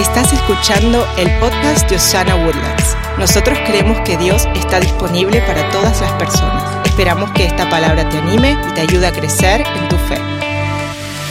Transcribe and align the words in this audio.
Estás 0.00 0.32
escuchando 0.32 1.06
el 1.18 1.28
podcast 1.40 1.86
de 1.90 1.96
Osana 1.96 2.34
Woodlands. 2.34 2.96
Nosotros 3.18 3.58
creemos 3.66 4.00
que 4.00 4.16
Dios 4.16 4.46
está 4.54 4.80
disponible 4.80 5.42
para 5.42 5.68
todas 5.70 6.00
las 6.00 6.10
personas. 6.12 6.86
Esperamos 6.86 7.30
que 7.32 7.44
esta 7.44 7.68
palabra 7.68 8.08
te 8.08 8.16
anime 8.16 8.56
y 8.66 8.72
te 8.72 8.80
ayude 8.80 9.06
a 9.06 9.12
crecer 9.12 9.60
en 9.60 9.88
tu 9.90 9.96
fe. 9.96 10.16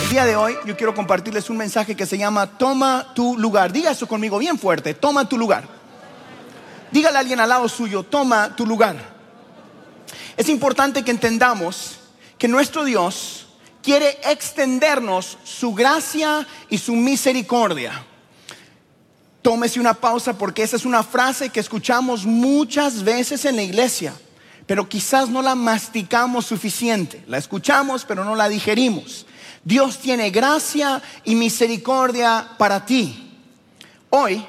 El 0.04 0.10
día 0.12 0.24
de 0.24 0.36
hoy 0.36 0.56
yo 0.68 0.78
quiero 0.78 0.94
compartirles 0.94 1.50
un 1.50 1.58
mensaje 1.58 1.96
que 1.96 2.06
se 2.06 2.20
llama 2.20 2.46
Toma 2.46 3.12
tu 3.16 3.36
lugar. 3.40 3.72
Diga 3.72 3.90
eso 3.90 4.08
conmigo 4.08 4.38
bien 4.38 4.60
fuerte, 4.60 4.94
toma 4.94 5.28
tu 5.28 5.36
lugar. 5.36 5.64
Dígale 6.92 7.18
a 7.18 7.22
alguien 7.22 7.40
al 7.40 7.50
lado 7.50 7.68
suyo, 7.68 8.04
toma 8.04 8.56
tu 8.56 8.68
lugar. 8.68 8.98
Es 10.38 10.48
importante 10.48 11.04
que 11.04 11.10
entendamos 11.10 11.98
que 12.38 12.48
nuestro 12.48 12.84
Dios 12.84 13.48
quiere 13.82 14.20
extendernos 14.26 15.40
su 15.44 15.74
gracia 15.74 16.46
y 16.70 16.78
su 16.78 16.94
misericordia. 16.96 18.06
Tómese 19.42 19.80
una 19.80 19.94
pausa 19.94 20.38
porque 20.38 20.64
esa 20.64 20.76
es 20.76 20.86
una 20.86 21.04
frase 21.04 21.50
que 21.50 21.60
escuchamos 21.60 22.26
muchas 22.26 23.04
veces 23.04 23.46
en 23.46 23.56
la 23.56 23.64
iglesia, 23.64 24.14
pero 24.66 24.90
quizás 24.90 25.30
no 25.30 25.42
la 25.42 25.56
masticamos 25.56 26.46
suficiente. 26.46 27.24
La 27.28 27.38
escuchamos, 27.38 28.04
pero 28.06 28.26
no 28.26 28.36
la 28.36 28.50
digerimos. 28.50 29.26
Dios 29.64 30.00
tiene 30.00 30.30
gracia 30.30 31.02
y 31.24 31.36
misericordia 31.36 32.50
para 32.58 32.86
ti. 32.86 33.32
Hoy, 34.10 34.46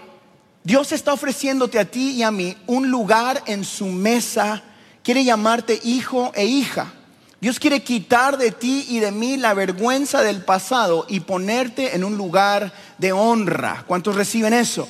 Dios 0.64 0.92
está 0.92 1.12
ofreciéndote 1.12 1.78
a 1.78 1.84
ti 1.84 2.10
y 2.12 2.22
a 2.22 2.30
mí 2.30 2.56
un 2.66 2.90
lugar 2.90 3.42
en 3.46 3.64
su 3.64 3.86
mesa. 3.86 4.62
Quiere 5.02 5.24
llamarte 5.24 5.80
hijo 5.84 6.32
e 6.34 6.44
hija. 6.44 6.92
Dios 7.40 7.58
quiere 7.58 7.82
quitar 7.82 8.36
de 8.36 8.50
ti 8.50 8.84
y 8.90 8.98
de 8.98 9.12
mí 9.12 9.38
la 9.38 9.54
vergüenza 9.54 10.22
del 10.22 10.44
pasado 10.44 11.06
y 11.08 11.20
ponerte 11.20 11.96
en 11.96 12.04
un 12.04 12.18
lugar 12.18 12.70
de 12.98 13.12
honra. 13.12 13.84
¿Cuántos 13.86 14.14
reciben 14.14 14.52
eso? 14.52 14.86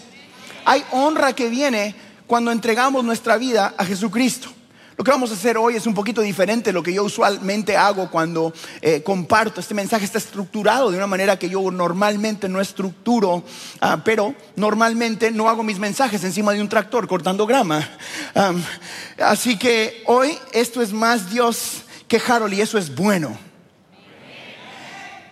Hay 0.64 0.84
honra 0.90 1.32
que 1.32 1.48
viene 1.48 1.94
cuando 2.26 2.50
entregamos 2.50 3.04
nuestra 3.04 3.36
vida 3.36 3.74
a 3.76 3.84
Jesucristo. 3.84 4.48
Lo 4.96 5.04
que 5.04 5.12
vamos 5.12 5.30
a 5.30 5.34
hacer 5.34 5.56
hoy 5.56 5.76
es 5.76 5.86
un 5.86 5.94
poquito 5.94 6.20
diferente 6.20 6.70
de 6.70 6.74
lo 6.74 6.82
que 6.82 6.92
yo 6.92 7.04
usualmente 7.04 7.76
hago 7.76 8.10
cuando 8.10 8.52
eh, 8.82 9.02
comparto. 9.04 9.60
Este 9.60 9.72
mensaje 9.72 10.04
está 10.04 10.18
estructurado 10.18 10.90
de 10.90 10.96
una 10.96 11.06
manera 11.06 11.38
que 11.38 11.48
yo 11.48 11.70
normalmente 11.70 12.48
no 12.48 12.60
estructuro, 12.60 13.44
ah, 13.80 14.02
pero 14.04 14.34
normalmente 14.56 15.30
no 15.30 15.48
hago 15.48 15.62
mis 15.62 15.78
mensajes 15.78 16.24
encima 16.24 16.52
de 16.52 16.60
un 16.60 16.68
tractor 16.68 17.06
cortando 17.06 17.46
grama. 17.46 17.88
así 19.22 19.56
que 19.56 20.02
hoy 20.06 20.36
esto 20.52 20.82
es 20.82 20.92
más 20.92 21.30
Dios 21.30 21.84
que 22.10 22.20
Harold 22.26 22.52
y 22.54 22.60
eso 22.60 22.76
es 22.76 22.92
bueno. 22.92 23.38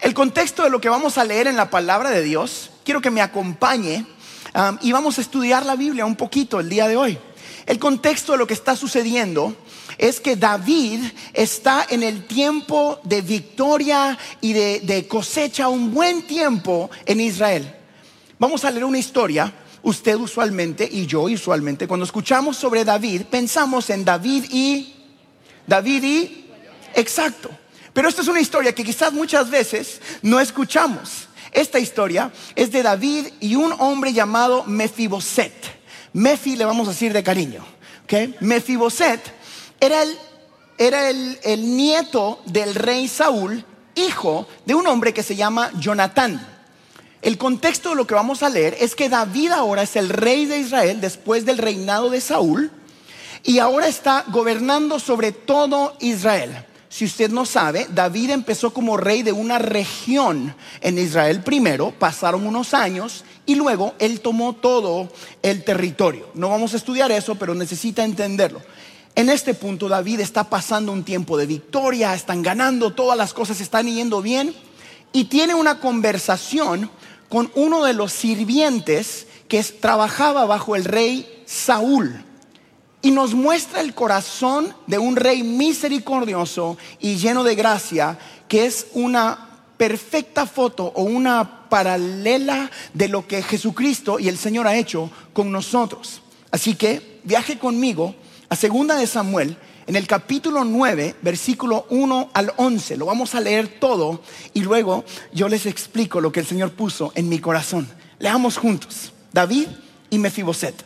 El 0.01 0.15
contexto 0.15 0.63
de 0.63 0.71
lo 0.71 0.81
que 0.81 0.89
vamos 0.89 1.19
a 1.19 1.25
leer 1.25 1.49
en 1.49 1.57
la 1.57 1.71
palabra 1.71 2.11
de 2.11 2.23
Dios, 2.23 2.71
quiero 2.85 3.01
que 3.01 3.11
me 3.11 3.21
acompañe 3.21 4.07
y 4.83 4.93
vamos 4.93 5.19
a 5.19 5.21
estudiar 5.21 5.67
la 5.67 5.75
Biblia 5.75 6.07
un 6.07 6.15
poquito 6.15 6.61
el 6.61 6.69
día 6.69 6.87
de 6.87 6.97
hoy. 6.97 7.19
El 7.67 7.81
contexto 7.81 8.31
de 8.31 8.39
lo 8.39 8.47
que 8.47 8.55
está 8.55 8.77
sucediendo 8.77 9.57
es 9.99 10.21
que 10.21 10.37
David 10.37 11.01
está 11.33 11.85
en 11.91 12.05
el 12.05 12.29
tiempo 12.29 13.01
de 13.03 13.23
victoria 13.23 14.17
y 14.41 14.53
de, 14.53 14.79
de 14.79 15.09
cosecha, 15.09 15.67
un 15.67 15.93
buen 15.93 16.29
tiempo 16.29 16.93
en 17.07 17.19
Israel. 17.19 17.75
Vamos 18.39 18.65
a 18.65 18.71
leer 18.71 18.85
una 18.85 18.99
historia 18.99 19.53
usted 19.83 20.15
usualmente 20.15 20.89
y 20.91 21.07
yo 21.07 21.23
usualmente, 21.23 21.89
cuando 21.89 22.07
escuchamos 22.07 22.57
sobre 22.57 22.85
David, 22.85 23.23
pensamos 23.23 23.91
en 23.91 24.05
David 24.05 24.45
y 24.53 24.95
David 25.67 26.05
y 26.05 26.48
Exacto. 26.99 27.51
Pero 27.93 28.09
esta 28.09 28.23
es 28.23 28.29
una 28.29 28.41
historia 28.41 28.75
que 28.75 28.85
quizás 28.85 29.13
muchas 29.13 29.51
veces 29.51 30.01
no 30.23 30.41
escuchamos. 30.41 31.29
Esta 31.53 31.79
historia 31.79 32.31
es 32.55 32.71
de 32.73 32.83
David 32.83 33.29
y 33.41 33.55
un 33.55 33.73
hombre 33.79 34.13
llamado 34.13 34.65
Mefiboset. 34.65 35.55
Mefi 36.13 36.57
le 36.57 36.65
vamos 36.65 36.89
a 36.89 36.91
decir 36.91 37.13
de 37.13 37.23
cariño. 37.23 37.65
¿okay? 38.05 38.35
Mefiboset 38.41 39.21
era, 39.81 40.03
el, 40.03 40.19
era 40.77 41.09
el, 41.09 41.39
el 41.45 41.77
nieto 41.77 42.43
del 42.47 42.75
rey 42.75 43.07
Saúl, 43.07 43.65
hijo 43.95 44.49
de 44.67 44.75
un 44.75 44.87
hombre 44.89 45.15
que 45.15 45.23
se 45.23 45.37
llama 45.37 45.71
Jonatán. 45.79 46.45
El 47.23 47.39
contexto 47.39 47.91
de 47.91 47.97
lo 47.97 48.07
que 48.07 48.15
vamos 48.15 48.43
a 48.43 48.49
leer 48.49 48.77
es 48.81 48.95
que 48.95 49.09
David 49.09 49.53
ahora 49.53 49.83
es 49.83 49.95
el 49.95 50.09
rey 50.09 50.47
de 50.47 50.59
Israel 50.59 51.01
después 51.01 51.45
del 51.45 51.59
reinado 51.59 52.11
de 52.11 52.21
Saúl 52.21 52.73
y 53.45 53.61
ahora 53.61 53.89
está 53.89 54.25
gobernando 54.29 54.99
sobre 54.99 55.33
todo 55.33 55.97
Israel. 56.01 56.65
Si 56.99 57.05
usted 57.05 57.31
no 57.31 57.47
sabe, 57.47 57.87
David 57.95 58.31
empezó 58.31 58.73
como 58.73 58.97
rey 58.97 59.23
de 59.23 59.31
una 59.31 59.61
región 59.61 60.53
en 60.81 60.99
Israel 60.99 61.45
primero, 61.45 61.93
pasaron 61.97 62.45
unos 62.45 62.75
años 62.75 63.25
y 63.47 63.55
luego 63.55 63.95
él 64.01 64.19
tomó 64.21 64.57
todo 64.57 65.09
el 65.43 65.63
territorio. 65.63 66.29
No 66.35 66.49
vamos 66.49 66.75
a 66.75 66.77
estudiar 66.77 67.13
eso, 67.13 67.37
pero 67.37 67.55
necesita 67.55 68.03
entenderlo. 68.03 68.61
En 69.15 69.29
este 69.29 69.55
punto 69.55 69.89
David 69.89 70.19
está 70.19 70.43
pasando 70.43 70.91
un 70.91 71.05
tiempo 71.05 71.37
de 71.39 71.47
victoria, 71.47 72.15
están 72.15 72.43
ganando, 72.43 72.93
todas 72.93 73.17
las 73.17 73.33
cosas 73.33 73.61
están 73.61 73.87
yendo 73.87 74.21
bien 74.21 74.53
y 75.13 75.27
tiene 75.27 75.55
una 75.55 75.79
conversación 75.79 76.91
con 77.29 77.49
uno 77.55 77.85
de 77.85 77.93
los 77.93 78.13
sirvientes 78.13 79.29
que 79.47 79.63
trabajaba 79.63 80.47
bajo 80.47 80.75
el 80.75 80.85
rey 80.85 81.45
Saúl 81.47 82.25
y 83.03 83.11
nos 83.11 83.35
muestra 83.35 83.81
el 83.81 83.95
corazón 83.95 84.75
de 84.87 84.99
un 84.99 85.17
rey 85.17 85.43
misericordioso 85.43 86.77
y 87.01 87.17
lleno 87.17 87.45
de 87.45 87.55
gracia, 87.55 88.19
que 88.49 88.67
es 88.67 88.89
una 88.93 89.49
perfecta 89.77 90.47
foto 90.47 90.93
o 90.95 91.03
una 91.03 91.69
paralela 91.69 92.71
de 92.95 93.09
lo 93.09 93.27
que 93.27 93.43
Jesucristo 93.43 94.19
y 94.19 94.29
el 94.29 94.37
Señor 94.37 94.67
ha 94.67 94.77
hecho 94.77 95.11
con 95.33 95.53
nosotros. 95.53 96.23
Así 96.51 96.75
que 96.75 97.21
viaje 97.25 97.59
conmigo 97.59 98.15
a 98.49 98.57
segunda 98.57 98.97
de 98.97 99.07
Samuel 99.07 99.57
en 99.87 99.97
el 99.97 100.07
capítulo 100.07 100.65
9, 100.65 101.17
versículo 101.23 101.87
1 101.91 102.31
al 102.35 102.53
11. 102.57 102.97
Lo 102.97 103.07
vamos 103.07 103.35
a 103.35 103.41
leer 103.41 103.79
todo 103.79 104.23
y 104.53 104.61
luego 104.61 105.05
yo 105.33 105.49
les 105.49 105.67
explico 105.67 106.21
lo 106.21 106.33
que 106.33 106.41
el 106.41 106.47
Señor 106.47 106.73
puso 106.73 107.13
en 107.15 107.29
mi 107.29 107.39
corazón. 107.39 107.89
Leamos 108.19 108.57
juntos. 108.57 109.13
David 109.33 109.69
y 110.11 110.19
Mefiboset. 110.19 110.85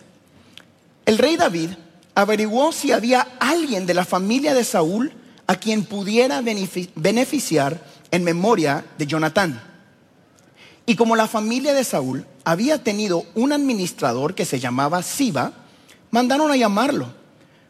El 1.06 1.18
rey 1.18 1.36
David 1.36 1.70
averiguó 2.14 2.72
si 2.72 2.92
había 2.92 3.26
alguien 3.40 3.86
de 3.86 3.94
la 3.94 4.04
familia 4.04 4.54
de 4.54 4.64
Saúl 4.64 5.12
a 5.46 5.56
quien 5.56 5.84
pudiera 5.84 6.40
beneficiar 6.40 7.84
en 8.10 8.24
memoria 8.24 8.84
de 8.98 9.06
Jonatán. 9.06 9.62
Y 10.86 10.96
como 10.96 11.16
la 11.16 11.28
familia 11.28 11.74
de 11.74 11.84
Saúl 11.84 12.26
había 12.44 12.82
tenido 12.82 13.24
un 13.34 13.52
administrador 13.52 14.34
que 14.34 14.44
se 14.44 14.60
llamaba 14.60 15.02
Siba, 15.02 15.52
mandaron 16.10 16.50
a 16.50 16.56
llamarlo. 16.56 17.12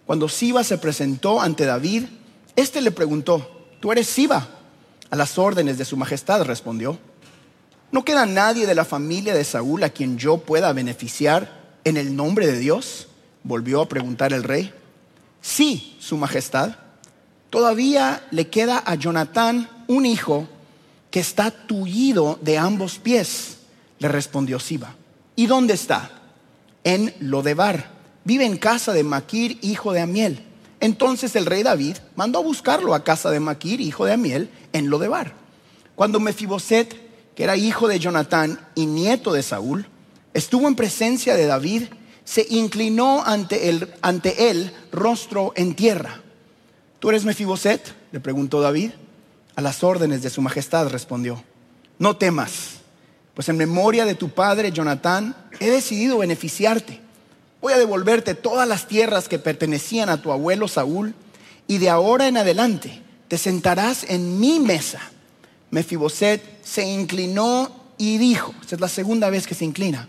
Cuando 0.07 0.29
Siba 0.29 0.65
se 0.65 0.79
presentó 0.79 1.41
ante 1.41 1.65
David, 1.65 2.05
éste 2.57 2.81
le 2.81 2.91
preguntó, 2.91 3.69
¿tú 3.81 3.93
eres 3.93 4.09
Siba? 4.09 4.49
A 5.11 5.17
las 5.17 5.39
órdenes 5.39 5.79
de 5.79 5.85
su 5.85 5.97
majestad 5.97 6.43
respondió. 6.43 6.99
¿No 7.91 8.05
queda 8.05 8.25
nadie 8.25 8.67
de 8.67 8.75
la 8.75 8.87
familia 8.87 9.35
de 9.35 9.45
Saúl 9.45 9.85
a 9.85 9.91
quien 9.91 10.17
yo 10.17 10.39
pueda 10.39 10.73
beneficiar 10.73 11.61
en 11.85 11.99
el 11.99 12.17
nombre 12.17 12.47
de 12.47 12.59
Dios? 12.59 13.09
Volvió 13.45 13.81
a 13.81 13.89
preguntar 13.89 14.33
el 14.33 14.45
rey. 14.45 14.73
Sí, 15.41 15.97
su 15.99 16.17
majestad. 16.17 16.77
Todavía 17.51 18.27
le 18.31 18.49
queda 18.49 18.83
a 18.85 18.95
Jonatán 18.95 19.69
un 19.89 20.07
hijo 20.07 20.49
que 21.11 21.21
está 21.21 21.51
tullido 21.51 22.39
de 22.41 22.57
ambos 22.57 22.99
pies, 22.99 23.59
le 23.99 24.09
respondió 24.09 24.59
Siba. 24.59 24.95
¿Y 25.37 25.47
dónde 25.47 25.75
está? 25.75 26.11
En 26.85 27.15
Lodebar. 27.21 27.91
Vive 28.25 28.47
en 28.47 28.57
casa 28.57 28.93
de 28.93 29.05
Maquir, 29.05 29.59
hijo 29.63 29.93
de 29.93 30.01
Amiel. 30.01 30.43
Entonces 30.81 31.37
el 31.37 31.47
rey 31.47 31.63
David 31.63 31.99
mandó 32.17 32.39
a 32.39 32.43
buscarlo 32.43 32.95
a 32.95 33.05
casa 33.05 33.31
de 33.31 33.41
Maquir, 33.41 33.81
hijo 33.81 34.05
de 34.05 34.13
Amiel, 34.13 34.51
en 34.73 34.89
Lodebar. 34.89 35.35
Cuando 35.95 36.19
Mefiboset, 36.19 37.35
que 37.35 37.45
era 37.45 37.57
hijo 37.57 37.89
de 37.89 37.99
Jonatán 37.99 38.59
y 38.75 38.87
nieto 38.87 39.33
de 39.33 39.43
Saúl, 39.43 39.87
estuvo 40.35 40.67
en 40.67 40.75
presencia 40.75 41.37
de 41.37 41.47
David, 41.47 41.85
se 42.25 42.47
inclinó 42.51 43.25
ante 43.25 43.71
él, 44.51 44.73
rostro 44.91 45.53
en 45.57 45.75
tierra. 45.75 46.21
¿Tú 46.99 47.11
eres 47.11 47.25
Mefiboset? 47.25 47.95
le 48.13 48.21
preguntó 48.21 48.61
David. 48.61 48.93
A 49.55 49.61
las 49.61 49.83
órdenes 49.83 50.23
de 50.23 50.31
su 50.31 50.41
majestad 50.41 50.89
respondió. 50.89 51.43
No 51.99 52.17
temas, 52.17 52.81
pues 53.35 53.49
en 53.49 53.57
memoria 53.57 54.05
de 54.05 54.15
tu 54.15 54.31
padre 54.31 54.73
Jonatán 54.73 55.37
he 55.61 55.71
decidido 55.71 56.19
beneficiarte. 56.19 57.01
Voy 57.61 57.73
a 57.73 57.79
devolverte 57.79 58.35
todas 58.35 58.67
las 58.67 58.89
tierras 58.89 59.29
que 59.29 59.39
pertenecían 59.39 60.09
a 60.09 60.21
tu 60.21 60.33
abuelo 60.33 60.69
Saúl 60.69 61.15
y 61.67 61.79
de 61.79 61.91
ahora 61.91 62.29
en 62.29 62.37
adelante 62.37 63.03
te 63.29 63.39
sentarás 63.39 64.05
en 64.09 64.41
mi 64.41 64.59
mesa. 64.59 65.01
Mefiboset 65.71 66.43
se 66.65 66.85
inclinó 66.85 67.71
y 67.99 68.19
dijo, 68.19 68.55
esta 68.61 68.75
es 68.75 68.81
la 68.81 68.89
segunda 68.89 69.31
vez 69.31 69.47
que 69.47 69.55
se 69.55 69.65
inclina, 69.65 70.09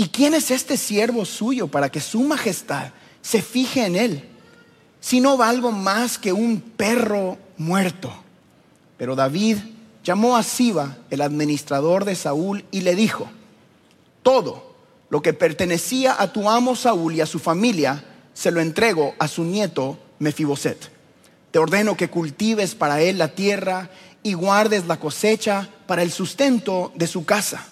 ¿Y 0.00 0.10
quién 0.10 0.32
es 0.32 0.52
este 0.52 0.76
siervo 0.76 1.24
suyo 1.24 1.66
para 1.66 1.90
que 1.90 2.00
su 2.00 2.22
majestad 2.22 2.92
se 3.20 3.42
fije 3.42 3.84
en 3.84 3.96
él? 3.96 4.28
Si 5.00 5.18
no 5.18 5.36
valgo 5.36 5.72
más 5.72 6.18
que 6.18 6.32
un 6.32 6.60
perro 6.60 7.36
muerto. 7.56 8.12
Pero 8.96 9.16
David 9.16 9.58
llamó 10.04 10.36
a 10.36 10.44
Siba, 10.44 10.98
el 11.10 11.20
administrador 11.20 12.04
de 12.04 12.14
Saúl, 12.14 12.64
y 12.70 12.82
le 12.82 12.94
dijo, 12.94 13.28
todo 14.22 14.76
lo 15.10 15.20
que 15.20 15.32
pertenecía 15.32 16.14
a 16.16 16.32
tu 16.32 16.48
amo 16.48 16.76
Saúl 16.76 17.16
y 17.16 17.20
a 17.20 17.26
su 17.26 17.40
familia, 17.40 18.04
se 18.34 18.52
lo 18.52 18.60
entrego 18.60 19.16
a 19.18 19.26
su 19.26 19.42
nieto 19.42 19.98
Mefiboset. 20.20 20.92
Te 21.50 21.58
ordeno 21.58 21.96
que 21.96 22.08
cultives 22.08 22.76
para 22.76 23.00
él 23.00 23.18
la 23.18 23.34
tierra 23.34 23.90
y 24.22 24.34
guardes 24.34 24.86
la 24.86 25.00
cosecha 25.00 25.68
para 25.88 26.02
el 26.02 26.12
sustento 26.12 26.92
de 26.94 27.08
su 27.08 27.24
casa, 27.24 27.66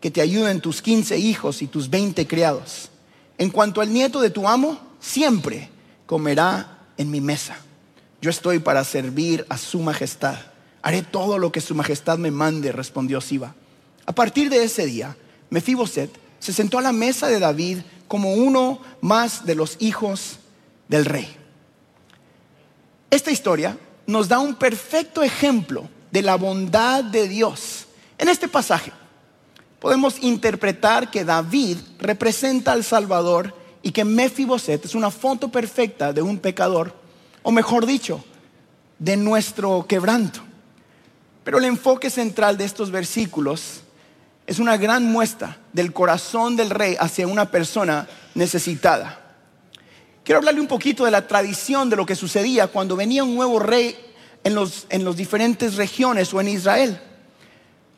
que 0.00 0.10
te 0.10 0.20
ayuden 0.20 0.60
tus 0.60 0.82
quince 0.82 1.18
hijos 1.18 1.62
y 1.62 1.66
tus 1.66 1.90
veinte 1.90 2.26
criados. 2.26 2.90
En 3.38 3.50
cuanto 3.50 3.80
al 3.80 3.92
nieto 3.92 4.20
de 4.20 4.30
tu 4.30 4.48
amo, 4.48 4.78
siempre 5.00 5.68
comerá 6.06 6.78
en 6.96 7.10
mi 7.10 7.20
mesa. 7.20 7.56
Yo 8.20 8.30
estoy 8.30 8.58
para 8.58 8.84
servir 8.84 9.44
a 9.48 9.58
su 9.58 9.80
majestad. 9.80 10.36
Haré 10.82 11.02
todo 11.02 11.38
lo 11.38 11.52
que 11.52 11.60
su 11.60 11.74
majestad 11.74 12.18
me 12.18 12.30
mande, 12.30 12.72
respondió 12.72 13.20
Siba. 13.20 13.54
A 14.06 14.12
partir 14.12 14.48
de 14.50 14.62
ese 14.62 14.86
día, 14.86 15.16
Mefiboset 15.50 16.10
se 16.38 16.52
sentó 16.52 16.78
a 16.78 16.82
la 16.82 16.92
mesa 16.92 17.28
de 17.28 17.40
David 17.40 17.78
como 18.08 18.34
uno 18.34 18.80
más 19.00 19.44
de 19.44 19.54
los 19.54 19.76
hijos 19.80 20.38
del 20.88 21.04
rey. 21.04 21.28
Esta 23.10 23.30
historia 23.30 23.76
nos 24.06 24.28
da 24.28 24.38
un 24.38 24.54
perfecto 24.54 25.22
ejemplo 25.22 25.88
de 26.10 26.22
la 26.22 26.36
bondad 26.36 27.02
de 27.02 27.28
Dios. 27.28 27.86
En 28.18 28.28
este 28.28 28.48
pasaje 28.48 28.92
podemos 29.78 30.22
interpretar 30.22 31.10
que 31.10 31.24
David 31.24 31.78
representa 31.98 32.72
al 32.72 32.84
Salvador 32.84 33.54
y 33.82 33.92
que 33.92 34.04
Mefiboset 34.04 34.84
es 34.84 34.94
una 34.94 35.10
foto 35.10 35.48
perfecta 35.48 36.12
de 36.12 36.22
un 36.22 36.38
pecador, 36.38 36.94
o 37.42 37.52
mejor 37.52 37.86
dicho, 37.86 38.24
de 38.98 39.16
nuestro 39.16 39.86
quebranto. 39.86 40.40
Pero 41.44 41.58
el 41.58 41.64
enfoque 41.64 42.10
central 42.10 42.58
de 42.58 42.64
estos 42.64 42.90
versículos 42.90 43.82
es 44.46 44.58
una 44.58 44.76
gran 44.76 45.04
muestra 45.04 45.58
del 45.72 45.92
corazón 45.92 46.56
del 46.56 46.70
rey 46.70 46.96
hacia 46.98 47.26
una 47.26 47.50
persona 47.50 48.08
necesitada. 48.34 49.20
Quiero 50.24 50.38
hablarle 50.38 50.60
un 50.60 50.66
poquito 50.66 51.04
de 51.04 51.12
la 51.12 51.28
tradición 51.28 51.88
de 51.88 51.96
lo 51.96 52.04
que 52.04 52.16
sucedía 52.16 52.66
cuando 52.66 52.96
venía 52.96 53.22
un 53.22 53.36
nuevo 53.36 53.60
rey 53.60 53.96
en 54.42 54.54
las 54.54 54.86
los 54.90 55.16
diferentes 55.16 55.76
regiones 55.76 56.34
o 56.34 56.40
en 56.40 56.48
Israel. 56.48 57.00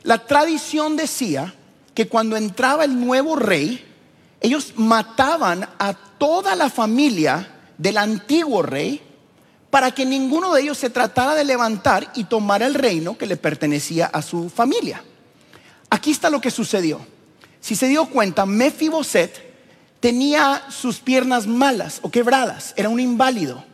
La 0.03 0.27
tradición 0.27 0.97
decía 0.97 1.55
que 1.99 2.07
cuando 2.07 2.37
entraba 2.37 2.85
el 2.85 3.01
nuevo 3.01 3.35
rey, 3.35 3.85
ellos 4.41 4.75
mataban 4.77 5.69
a 5.81 5.95
toda 5.95 6.55
la 6.55 6.71
familia 6.71 7.57
del 7.77 7.99
antiguo 7.99 8.63
rey 8.63 9.03
para 9.69 9.91
que 9.91 10.07
ninguno 10.07 10.55
de 10.55 10.63
ellos 10.63 10.79
se 10.79 10.91
tratara 10.91 11.35
de 11.35 11.43
levantar 11.43 12.13
y 12.15 12.23
tomar 12.23 12.63
el 12.63 12.75
reino 12.75 13.19
que 13.19 13.27
le 13.27 13.37
pertenecía 13.37 14.07
a 14.07 14.23
su 14.23 14.49
familia. 14.49 15.03
Aquí 15.91 16.13
está 16.13 16.31
lo 16.31 16.41
que 16.41 16.53
sucedió. 16.53 17.01
Si 17.61 17.75
se 17.75 17.89
dio 17.89 18.07
cuenta, 18.07 18.47
Mefiboset 18.47 19.33
tenía 19.99 20.67
sus 20.71 21.01
piernas 21.01 21.49
malas 21.49 21.99
o 22.03 22.13
quebradas, 22.13 22.75
era 22.77 22.91
un 22.91 23.01
inválido. 23.01 23.65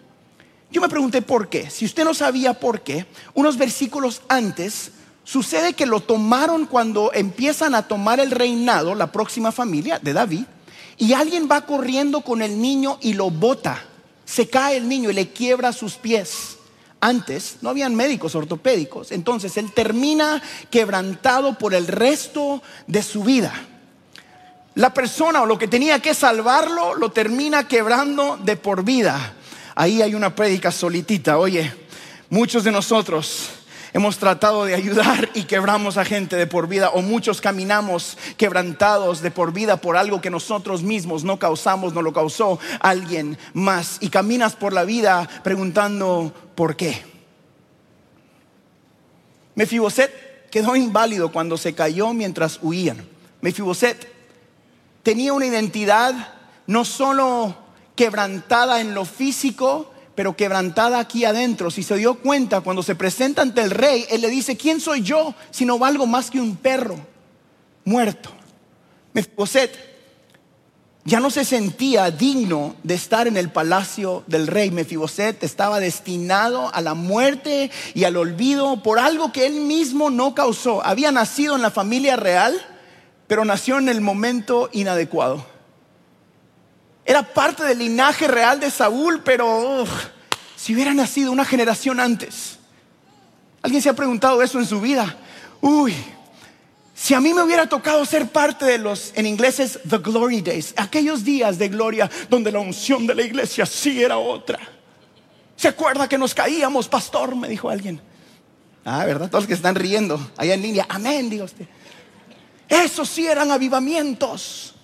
Yo 0.70 0.80
me 0.80 0.88
pregunté 0.88 1.20
por 1.20 1.50
qué. 1.50 1.68
Si 1.68 1.84
usted 1.84 2.04
no 2.04 2.14
sabía 2.14 2.54
por 2.54 2.80
qué, 2.80 3.04
unos 3.34 3.58
versículos 3.58 4.22
antes 4.28 4.92
sucede 5.24 5.72
que 5.72 5.86
lo 5.86 6.00
tomaron 6.00 6.66
cuando 6.66 7.12
empiezan 7.12 7.74
a 7.74 7.88
tomar 7.88 8.20
el 8.20 8.30
reinado, 8.30 8.94
la 8.94 9.10
próxima 9.10 9.50
familia 9.50 9.98
de 9.98 10.12
David, 10.12 10.44
y 10.96 11.14
alguien 11.14 11.48
va 11.50 11.62
corriendo 11.62 12.20
con 12.20 12.42
el 12.42 12.60
niño 12.60 12.98
y 13.00 13.14
lo 13.14 13.30
bota. 13.30 13.82
Se 14.24 14.48
cae 14.48 14.76
el 14.76 14.88
niño 14.88 15.10
y 15.10 15.14
le 15.14 15.30
quiebra 15.30 15.72
sus 15.72 15.94
pies. 15.94 16.58
Antes 17.00 17.56
no 17.60 17.70
habían 17.70 17.94
médicos 17.94 18.34
ortopédicos, 18.34 19.12
entonces 19.12 19.56
él 19.56 19.72
termina 19.72 20.42
quebrantado 20.70 21.58
por 21.58 21.74
el 21.74 21.86
resto 21.86 22.62
de 22.86 23.02
su 23.02 23.24
vida. 23.24 23.52
La 24.74 24.94
persona 24.94 25.42
o 25.42 25.46
lo 25.46 25.58
que 25.58 25.68
tenía 25.68 26.00
que 26.00 26.14
salvarlo 26.14 26.94
lo 26.94 27.12
termina 27.12 27.68
quebrando 27.68 28.38
de 28.42 28.56
por 28.56 28.84
vida. 28.84 29.34
Ahí 29.74 30.02
hay 30.02 30.14
una 30.14 30.34
prédica 30.34 30.72
solitita. 30.72 31.38
Oye, 31.38 31.72
muchos 32.30 32.64
de 32.64 32.72
nosotros 32.72 33.50
hemos 33.94 34.18
tratado 34.18 34.64
de 34.64 34.74
ayudar 34.74 35.30
y 35.34 35.44
quebramos 35.44 35.96
a 35.96 36.04
gente 36.04 36.36
de 36.36 36.48
por 36.48 36.68
vida 36.68 36.90
o 36.90 37.00
muchos 37.00 37.40
caminamos 37.40 38.18
quebrantados 38.36 39.22
de 39.22 39.30
por 39.30 39.52
vida 39.52 39.76
por 39.78 39.96
algo 39.96 40.20
que 40.20 40.30
nosotros 40.30 40.82
mismos 40.82 41.22
no 41.22 41.38
causamos, 41.38 41.94
no 41.94 42.02
lo 42.02 42.12
causó 42.12 42.58
alguien 42.80 43.38
más 43.54 43.98
y 44.00 44.10
caminas 44.10 44.56
por 44.56 44.72
la 44.72 44.84
vida 44.84 45.28
preguntando 45.44 46.34
¿por 46.56 46.74
qué? 46.74 47.02
Mefiboset 49.54 50.50
quedó 50.50 50.74
inválido 50.74 51.30
cuando 51.30 51.56
se 51.56 51.74
cayó 51.74 52.12
mientras 52.12 52.58
huían. 52.60 53.06
Mefiboset 53.40 54.12
tenía 55.04 55.32
una 55.32 55.46
identidad 55.46 56.34
no 56.66 56.84
solo 56.84 57.56
quebrantada 57.94 58.80
en 58.80 58.92
lo 58.92 59.04
físico, 59.04 59.93
pero 60.14 60.36
quebrantada 60.36 60.98
aquí 60.98 61.24
adentro. 61.24 61.70
Si 61.70 61.82
se 61.82 61.96
dio 61.96 62.16
cuenta 62.16 62.60
cuando 62.60 62.82
se 62.82 62.94
presenta 62.94 63.42
ante 63.42 63.60
el 63.60 63.70
rey, 63.70 64.06
él 64.10 64.20
le 64.20 64.30
dice, 64.30 64.56
¿quién 64.56 64.80
soy 64.80 65.02
yo 65.02 65.34
si 65.50 65.64
no 65.64 65.78
valgo 65.78 66.06
más 66.06 66.30
que 66.30 66.40
un 66.40 66.56
perro 66.56 66.96
muerto? 67.84 68.30
Mefiboset 69.12 69.94
ya 71.06 71.20
no 71.20 71.28
se 71.28 71.44
sentía 71.44 72.10
digno 72.10 72.76
de 72.82 72.94
estar 72.94 73.28
en 73.28 73.36
el 73.36 73.50
palacio 73.50 74.24
del 74.26 74.46
rey. 74.46 74.70
Mefiboset 74.70 75.42
estaba 75.44 75.78
destinado 75.78 76.74
a 76.74 76.80
la 76.80 76.94
muerte 76.94 77.70
y 77.92 78.04
al 78.04 78.16
olvido 78.16 78.82
por 78.82 78.98
algo 78.98 79.30
que 79.30 79.44
él 79.44 79.60
mismo 79.60 80.08
no 80.08 80.34
causó. 80.34 80.82
Había 80.82 81.12
nacido 81.12 81.56
en 81.56 81.62
la 81.62 81.70
familia 81.70 82.16
real, 82.16 82.58
pero 83.26 83.44
nació 83.44 83.76
en 83.76 83.90
el 83.90 84.00
momento 84.00 84.70
inadecuado. 84.72 85.53
Era 87.04 87.22
parte 87.22 87.64
del 87.64 87.78
linaje 87.78 88.26
real 88.26 88.60
de 88.60 88.70
Saúl, 88.70 89.22
pero 89.22 89.84
si 90.56 90.74
hubiera 90.74 90.94
nacido 90.94 91.32
una 91.32 91.44
generación 91.44 92.00
antes. 92.00 92.58
¿Alguien 93.62 93.82
se 93.82 93.88
ha 93.88 93.94
preguntado 93.94 94.42
eso 94.42 94.58
en 94.58 94.66
su 94.66 94.80
vida? 94.80 95.16
Uy, 95.60 95.94
si 96.94 97.12
a 97.12 97.20
mí 97.20 97.34
me 97.34 97.42
hubiera 97.42 97.66
tocado 97.68 98.04
ser 98.06 98.28
parte 98.28 98.64
de 98.64 98.78
los, 98.78 99.12
en 99.16 99.26
inglés 99.26 99.60
es 99.60 99.78
the 99.88 99.98
glory 99.98 100.40
days, 100.40 100.72
aquellos 100.76 101.24
días 101.24 101.58
de 101.58 101.68
gloria 101.68 102.10
donde 102.30 102.52
la 102.52 102.60
unción 102.60 103.06
de 103.06 103.14
la 103.14 103.22
iglesia 103.22 103.66
sí 103.66 104.02
era 104.02 104.16
otra. 104.16 104.58
¿Se 105.56 105.68
acuerda 105.68 106.08
que 106.08 106.18
nos 106.18 106.34
caíamos, 106.34 106.88
pastor? 106.88 107.36
Me 107.36 107.48
dijo 107.48 107.68
alguien. 107.68 108.00
Ah, 108.84 109.04
¿verdad? 109.04 109.28
Todos 109.28 109.44
los 109.44 109.48
que 109.48 109.54
están 109.54 109.74
riendo 109.74 110.30
allá 110.36 110.54
en 110.54 110.62
línea. 110.62 110.86
Amén, 110.88 111.30
diga 111.30 111.44
usted. 111.44 111.66
Esos 112.68 113.08
sí 113.08 113.26
eran 113.26 113.50
avivamientos. 113.50 114.74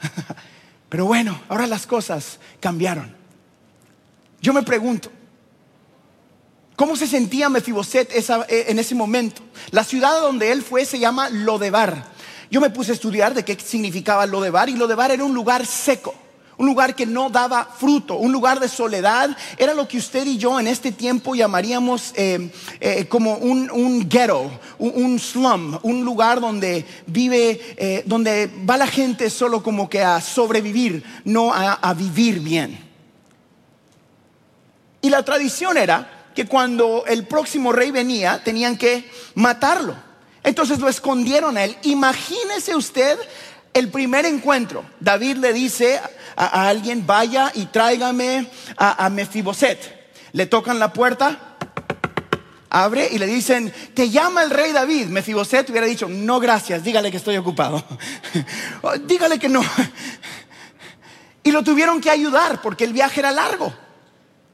Pero 0.94 1.06
bueno, 1.06 1.40
ahora 1.48 1.66
las 1.66 1.88
cosas 1.88 2.38
cambiaron. 2.60 3.12
Yo 4.40 4.52
me 4.52 4.62
pregunto, 4.62 5.10
¿cómo 6.76 6.94
se 6.94 7.08
sentía 7.08 7.48
Mefiboset 7.48 8.12
eh, 8.12 8.66
en 8.68 8.78
ese 8.78 8.94
momento? 8.94 9.42
La 9.72 9.82
ciudad 9.82 10.20
donde 10.20 10.52
él 10.52 10.62
fue 10.62 10.84
se 10.84 11.00
llama 11.00 11.30
Lodebar. 11.30 12.12
Yo 12.48 12.60
me 12.60 12.70
puse 12.70 12.92
a 12.92 12.94
estudiar 12.94 13.34
de 13.34 13.44
qué 13.44 13.58
significaba 13.58 14.24
Lodebar 14.24 14.68
y 14.68 14.76
Lodebar 14.76 15.10
era 15.10 15.24
un 15.24 15.34
lugar 15.34 15.66
seco. 15.66 16.14
Un 16.56 16.66
lugar 16.66 16.94
que 16.94 17.06
no 17.06 17.30
daba 17.30 17.64
fruto, 17.64 18.16
un 18.16 18.32
lugar 18.32 18.60
de 18.60 18.68
soledad, 18.68 19.36
era 19.58 19.74
lo 19.74 19.88
que 19.88 19.98
usted 19.98 20.26
y 20.26 20.38
yo 20.38 20.60
en 20.60 20.68
este 20.68 20.92
tiempo 20.92 21.34
llamaríamos 21.34 22.12
eh, 22.16 22.50
eh, 22.80 23.06
como 23.06 23.34
un, 23.34 24.08
ghetto, 24.08 24.50
un, 24.78 25.18
slum, 25.18 25.78
un 25.82 26.04
lugar 26.04 26.40
donde 26.40 26.84
vive, 27.06 27.60
eh, 27.76 28.02
donde 28.06 28.50
va 28.68 28.76
la 28.76 28.86
gente 28.86 29.30
solo 29.30 29.62
como 29.62 29.88
que 29.88 30.02
a 30.02 30.20
sobrevivir, 30.20 31.02
no 31.24 31.52
a 31.52 31.94
vivir 31.94 32.40
bien. 32.40 32.78
Y 35.04 35.10
la 35.10 35.22
tradición 35.22 35.76
era 35.76 36.30
que 36.34 36.46
cuando 36.46 37.04
el 37.06 37.26
próximo 37.26 37.72
rey 37.72 37.90
venía 37.90 38.42
tenían 38.42 38.78
que 38.78 39.08
matarlo. 39.34 39.94
Entonces 40.42 40.78
lo 40.78 40.88
escondieron 40.88 41.56
a 41.56 41.64
él. 41.64 41.76
Imagínese 41.82 42.74
usted 42.74 43.18
el 43.74 43.90
primer 43.90 44.24
encuentro. 44.24 44.84
David 45.00 45.38
le 45.38 45.52
dice 45.52 46.00
a, 46.36 46.68
alguien, 46.68 47.06
vaya 47.06 47.50
y 47.54 47.66
tráigame 47.66 48.48
a, 48.76 49.10
Mefiboset. 49.10 50.02
Le 50.32 50.46
tocan 50.46 50.78
la 50.78 50.92
puerta, 50.92 51.56
abre 52.70 53.08
y 53.10 53.18
le 53.18 53.26
dicen, 53.26 53.72
te 53.92 54.10
llama 54.10 54.44
el 54.44 54.50
rey 54.50 54.72
David. 54.72 55.06
Mefiboset 55.06 55.68
hubiera 55.70 55.86
dicho, 55.86 56.08
no 56.08 56.40
gracias, 56.40 56.82
dígale 56.82 57.10
que 57.10 57.18
estoy 57.18 57.36
ocupado. 57.36 57.84
dígale 59.06 59.38
que 59.38 59.48
no. 59.48 59.62
Y 61.42 61.50
lo 61.50 61.62
tuvieron 61.62 62.00
que 62.00 62.10
ayudar 62.10 62.62
porque 62.62 62.84
el 62.84 62.92
viaje 62.92 63.20
era 63.20 63.32
largo. 63.32 63.72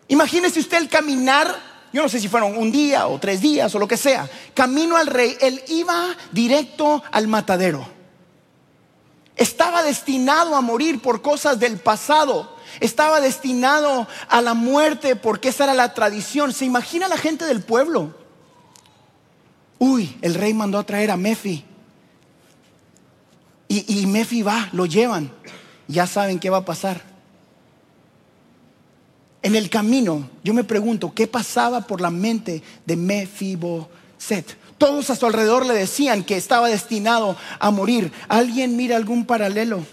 Imagínese 0.09 0.59
usted 0.59 0.79
el 0.79 0.89
caminar, 0.89 1.55
yo 1.93 2.03
no 2.03 2.09
sé 2.09 2.19
si 2.19 2.29
fueron 2.29 2.57
un 2.57 2.73
día 2.73 3.07
o 3.07 3.21
tres 3.21 3.41
días 3.41 3.73
o 3.75 3.79
lo 3.79 3.87
que 3.87 3.97
sea, 3.97 4.29
camino 4.55 4.97
al 4.97 5.07
rey, 5.07 5.37
él 5.41 5.63
iba 5.69 6.17
directo 6.33 7.03
al 7.13 7.29
matadero 7.29 8.00
estaba 9.37 9.83
destinado 9.83 10.55
a 10.55 10.61
morir 10.61 11.01
por 11.01 11.23
cosas 11.23 11.59
del 11.59 11.79
pasado. 11.79 12.57
Estaba 12.81 13.21
destinado 13.21 14.07
a 14.29 14.41
la 14.43 14.55
muerte 14.55 15.17
porque 15.17 15.49
esa 15.49 15.65
era 15.65 15.75
la 15.75 15.95
tradición. 15.95 16.53
¿Se 16.53 16.65
imagina 16.65 17.09
la 17.09 17.17
gente 17.17 17.45
del 17.47 17.63
pueblo? 17.63 18.15
Uy, 19.79 20.17
el 20.21 20.35
rey 20.35 20.53
mandó 20.53 20.79
a 20.79 20.85
traer 20.85 21.11
a 21.11 21.17
Mefi. 21.17 21.65
Y, 23.67 24.05
Mefi 24.07 24.43
va, 24.43 24.69
lo 24.73 24.85
llevan. 24.85 25.33
Ya 25.87 26.07
saben 26.07 26.41
qué 26.41 26.51
va 26.51 26.59
a 26.59 26.65
pasar. 26.65 27.03
En 29.43 29.55
el 29.55 29.71
camino, 29.71 30.29
yo 30.43 30.53
me 30.53 30.65
pregunto, 30.65 31.15
¿qué 31.15 31.27
pasaba 31.27 31.81
por 31.83 32.01
la 32.01 32.11
mente 32.11 32.63
de 32.85 32.97
Mefiboset? 32.97 34.59
Todos 34.81 35.11
a 35.11 35.15
su 35.15 35.27
alrededor 35.27 35.67
le 35.67 35.75
decían 35.75 36.25
que 36.25 36.39
estaba 36.39 36.71
destinado 36.71 37.37
a 37.59 37.71
morir. 37.71 38.11
¿Alguien 38.29 38.79
mira 38.79 38.97
algún 38.97 39.27
paralelo? 39.27 39.85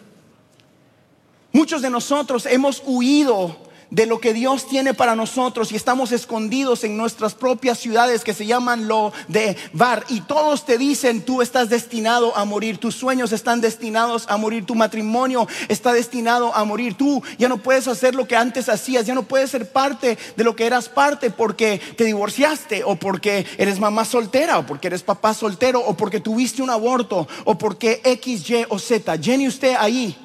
Muchos 1.51 1.81
de 1.81 1.89
nosotros 1.89 2.45
hemos 2.45 2.81
huido 2.85 3.66
de 3.89 4.05
lo 4.05 4.19
que 4.19 4.33
Dios 4.33 4.67
tiene 4.67 4.93
para 4.93 5.15
nosotros 5.15 5.71
y 5.71 5.75
estamos 5.75 6.11
escondidos 6.11 6.83
en 6.83 6.97
nuestras 6.97 7.35
propias 7.35 7.79
ciudades 7.79 8.23
que 8.23 8.33
se 8.33 8.45
llaman 8.45 8.87
lo 8.87 9.13
de 9.27 9.55
Bar 9.73 10.03
y 10.09 10.21
todos 10.21 10.65
te 10.65 10.77
dicen 10.77 11.21
tú 11.21 11.41
estás 11.41 11.69
destinado 11.69 12.35
a 12.35 12.45
morir, 12.45 12.77
tus 12.77 12.95
sueños 12.95 13.31
están 13.31 13.61
destinados 13.61 14.25
a 14.27 14.37
morir, 14.37 14.65
tu 14.65 14.75
matrimonio 14.75 15.47
está 15.69 15.93
destinado 15.93 16.53
a 16.53 16.63
morir, 16.65 16.95
tú 16.95 17.23
ya 17.37 17.47
no 17.47 17.57
puedes 17.57 17.87
hacer 17.87 18.15
lo 18.15 18.27
que 18.27 18.35
antes 18.35 18.69
hacías, 18.69 19.05
ya 19.05 19.15
no 19.15 19.23
puedes 19.23 19.51
ser 19.51 19.71
parte 19.71 20.17
de 20.35 20.43
lo 20.43 20.55
que 20.55 20.65
eras 20.65 20.89
parte 20.89 21.29
porque 21.29 21.79
te 21.95 22.03
divorciaste 22.03 22.83
o 22.83 22.95
porque 22.95 23.45
eres 23.57 23.79
mamá 23.79 24.05
soltera 24.05 24.59
o 24.59 24.65
porque 24.65 24.87
eres 24.87 25.03
papá 25.03 25.33
soltero 25.33 25.79
o 25.79 25.95
porque 25.95 26.19
tuviste 26.19 26.61
un 26.61 26.69
aborto 26.69 27.27
o 27.45 27.57
porque 27.57 28.01
X, 28.03 28.49
Y 28.49 28.65
o 28.69 28.79
Z. 28.79 29.17
Jenny 29.19 29.47
usted 29.47 29.75
ahí 29.79 30.17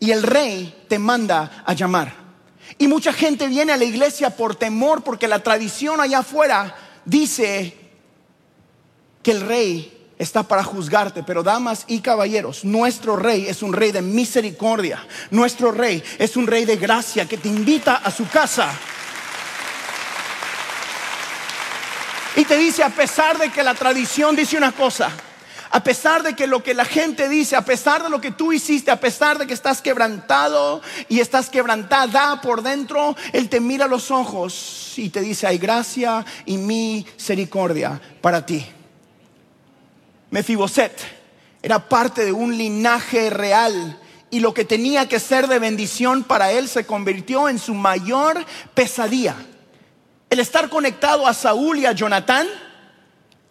y 0.00 0.10
el 0.10 0.22
rey 0.22 0.84
te 0.88 0.98
manda 0.98 1.62
a 1.64 1.74
llamar. 1.74 2.21
Y 2.82 2.88
mucha 2.88 3.12
gente 3.12 3.46
viene 3.46 3.70
a 3.70 3.76
la 3.76 3.84
iglesia 3.84 4.30
por 4.30 4.56
temor 4.56 5.04
porque 5.04 5.28
la 5.28 5.38
tradición 5.38 6.00
allá 6.00 6.18
afuera 6.18 6.74
dice 7.04 7.76
que 9.22 9.30
el 9.30 9.42
rey 9.42 10.10
está 10.18 10.42
para 10.42 10.64
juzgarte, 10.64 11.22
pero 11.22 11.44
damas 11.44 11.84
y 11.86 12.00
caballeros, 12.00 12.64
nuestro 12.64 13.14
rey 13.14 13.46
es 13.46 13.62
un 13.62 13.72
rey 13.72 13.92
de 13.92 14.02
misericordia, 14.02 15.06
nuestro 15.30 15.70
rey 15.70 16.02
es 16.18 16.36
un 16.36 16.48
rey 16.48 16.64
de 16.64 16.76
gracia 16.76 17.28
que 17.28 17.38
te 17.38 17.46
invita 17.46 17.98
a 17.98 18.10
su 18.10 18.26
casa. 18.26 18.76
Y 22.34 22.44
te 22.44 22.56
dice, 22.56 22.82
a 22.82 22.90
pesar 22.90 23.38
de 23.38 23.50
que 23.50 23.62
la 23.62 23.74
tradición 23.74 24.34
dice 24.34 24.56
una 24.56 24.72
cosa, 24.72 25.12
a 25.74 25.82
pesar 25.82 26.22
de 26.22 26.36
que 26.36 26.46
lo 26.46 26.62
que 26.62 26.74
la 26.74 26.84
gente 26.84 27.30
dice, 27.30 27.56
a 27.56 27.64
pesar 27.64 28.02
de 28.02 28.10
lo 28.10 28.20
que 28.20 28.30
tú 28.30 28.52
hiciste, 28.52 28.90
a 28.90 29.00
pesar 29.00 29.38
de 29.38 29.46
que 29.46 29.54
estás 29.54 29.80
quebrantado 29.80 30.82
y 31.08 31.20
estás 31.20 31.48
quebrantada 31.48 32.42
por 32.42 32.62
dentro, 32.62 33.16
Él 33.32 33.48
te 33.48 33.58
mira 33.58 33.86
los 33.86 34.10
ojos 34.10 34.92
y 34.96 35.08
te 35.08 35.22
dice, 35.22 35.46
hay 35.46 35.56
gracia 35.56 36.26
y 36.44 36.58
misericordia 36.58 37.98
para 38.20 38.44
ti. 38.44 38.66
Mefiboset 40.30 40.92
era 41.62 41.88
parte 41.88 42.26
de 42.26 42.32
un 42.32 42.56
linaje 42.56 43.30
real 43.30 43.98
y 44.30 44.40
lo 44.40 44.52
que 44.52 44.66
tenía 44.66 45.08
que 45.08 45.20
ser 45.20 45.48
de 45.48 45.58
bendición 45.58 46.22
para 46.22 46.52
él 46.52 46.68
se 46.68 46.84
convirtió 46.84 47.48
en 47.48 47.58
su 47.58 47.72
mayor 47.74 48.44
pesadilla. 48.74 49.36
El 50.28 50.38
estar 50.40 50.68
conectado 50.68 51.26
a 51.26 51.32
Saúl 51.32 51.78
y 51.78 51.86
a 51.86 51.92
Jonatán 51.92 52.46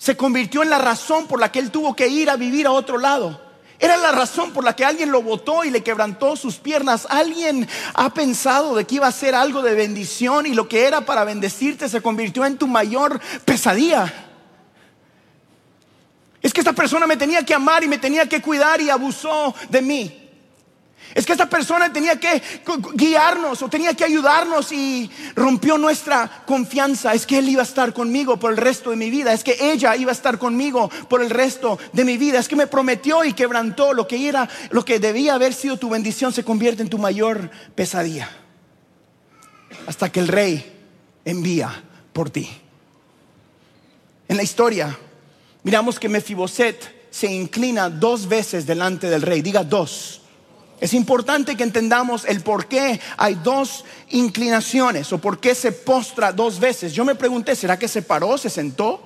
se 0.02 0.18
convirtió 0.18 0.64
en 0.64 0.72
la 0.72 0.80
razón 0.80 1.28
por 1.28 1.40
la 1.40 1.52
que 1.52 1.60
él 1.60 1.70
tuvo 1.70 1.96
que 1.96 2.08
ir 2.08 2.32
a 2.32 2.36
vivir 2.36 2.66
a 2.66 2.72
otro 2.72 2.98
lado. 2.98 3.40
Era 3.78 3.98
la 3.98 4.12
razón 4.12 4.52
por 4.52 4.64
la 4.64 4.76
que 4.76 4.84
alguien 4.84 5.12
lo 5.12 5.22
botó 5.22 5.64
y 5.64 5.70
le 5.70 5.84
quebrantó 5.84 6.36
sus 6.36 6.56
piernas. 6.56 7.06
Alguien 7.08 7.70
ha 7.94 8.12
pensado 8.12 8.74
de 8.74 8.86
que 8.86 8.96
iba 8.96 9.06
a 9.06 9.12
ser 9.12 9.36
algo 9.36 9.62
de 9.62 9.76
bendición 9.76 10.48
y 10.48 10.56
lo 10.56 10.68
que 10.68 10.88
era 10.88 11.02
para 11.02 11.24
bendecirte 11.24 11.88
se 11.88 12.02
convirtió 12.02 12.48
en 12.48 12.58
tu 12.58 12.66
mayor 12.66 13.22
pesadilla. 13.46 14.12
Es 16.42 16.52
que 16.52 16.62
esta 16.62 16.74
persona 16.74 17.06
me 17.06 17.16
tenía 17.16 17.46
que 17.46 17.54
amar 17.54 17.84
y 17.84 17.88
me 17.88 18.00
tenía 18.00 18.28
que 18.28 18.42
cuidar 18.42 18.82
y 18.82 18.90
abusó 18.90 19.54
de 19.70 19.84
mí. 19.84 20.21
Es 21.14 21.26
que 21.26 21.34
esta 21.34 21.50
persona 21.50 21.92
tenía 21.92 22.20
que 22.20 22.42
guiarnos 22.94 23.62
o 23.62 23.70
tenía 23.70 23.94
que 23.94 24.06
ayudarnos 24.06 24.72
y 24.72 25.10
rompió 25.36 25.78
nuestra 25.78 26.44
confianza. 26.46 27.14
Es 27.14 27.26
que 27.26 27.40
Él 27.40 27.50
iba 27.50 27.62
a 27.62 27.66
estar 27.66 27.94
conmigo 27.94 28.38
por 28.38 28.52
el 28.52 28.58
resto 28.58 28.92
de 28.92 28.96
mi 28.96 29.10
vida. 29.10 29.34
Es 29.34 29.44
que 29.44 29.58
ella 29.60 29.96
iba 29.96 30.12
a 30.12 30.14
estar 30.14 30.38
conmigo 30.38 30.90
por 31.10 31.22
el 31.22 31.30
resto 31.30 31.78
de 31.92 32.06
mi 32.06 32.18
vida. 32.18 32.40
Es 32.40 32.48
que 32.48 32.56
me 32.56 32.68
prometió 32.68 33.26
y 33.26 33.34
quebrantó 33.34 33.94
lo 33.94 34.08
que 34.08 34.28
era, 34.28 34.48
lo 34.70 34.86
que 34.86 35.00
debía 35.00 35.34
haber 35.34 35.54
sido 35.54 35.78
tu 35.78 35.90
bendición 35.90 36.32
se 36.32 36.46
convierte 36.46 36.82
en 36.82 36.90
tu 36.90 36.98
mayor 36.98 37.52
pesadilla. 37.76 38.30
Hasta 39.88 40.12
que 40.12 40.20
el 40.22 40.28
rey 40.28 40.80
envía 41.26 41.84
por 42.14 42.30
ti. 42.30 42.50
En 44.28 44.38
la 44.38 44.44
historia 44.44 44.98
miramos 45.64 46.00
que 46.00 46.08
Mefiboset 46.08 47.10
se 47.10 47.28
inclina 47.28 47.90
dos 47.90 48.28
veces 48.28 48.66
delante 48.66 49.10
del 49.10 49.22
rey. 49.22 49.42
Diga 49.42 49.64
dos. 49.64 50.21
Es 50.82 50.96
importante 50.96 51.56
que 51.56 51.62
entendamos 51.62 52.26
el 52.26 52.42
por 52.42 52.66
qué 52.66 53.00
hay 53.16 53.36
dos 53.36 53.86
inclinaciones 54.10 55.14
o 55.14 55.20
por 55.20 55.40
qué 55.40 55.54
se 55.54 55.72
postra 55.72 56.34
dos 56.34 56.60
veces. 56.60 56.92
Yo 56.92 57.06
me 57.06 57.14
pregunté, 57.14 57.56
¿será 57.56 57.78
que 57.78 57.88
se 57.88 58.02
paró, 58.02 58.36
se 58.36 58.50
sentó? 58.50 59.00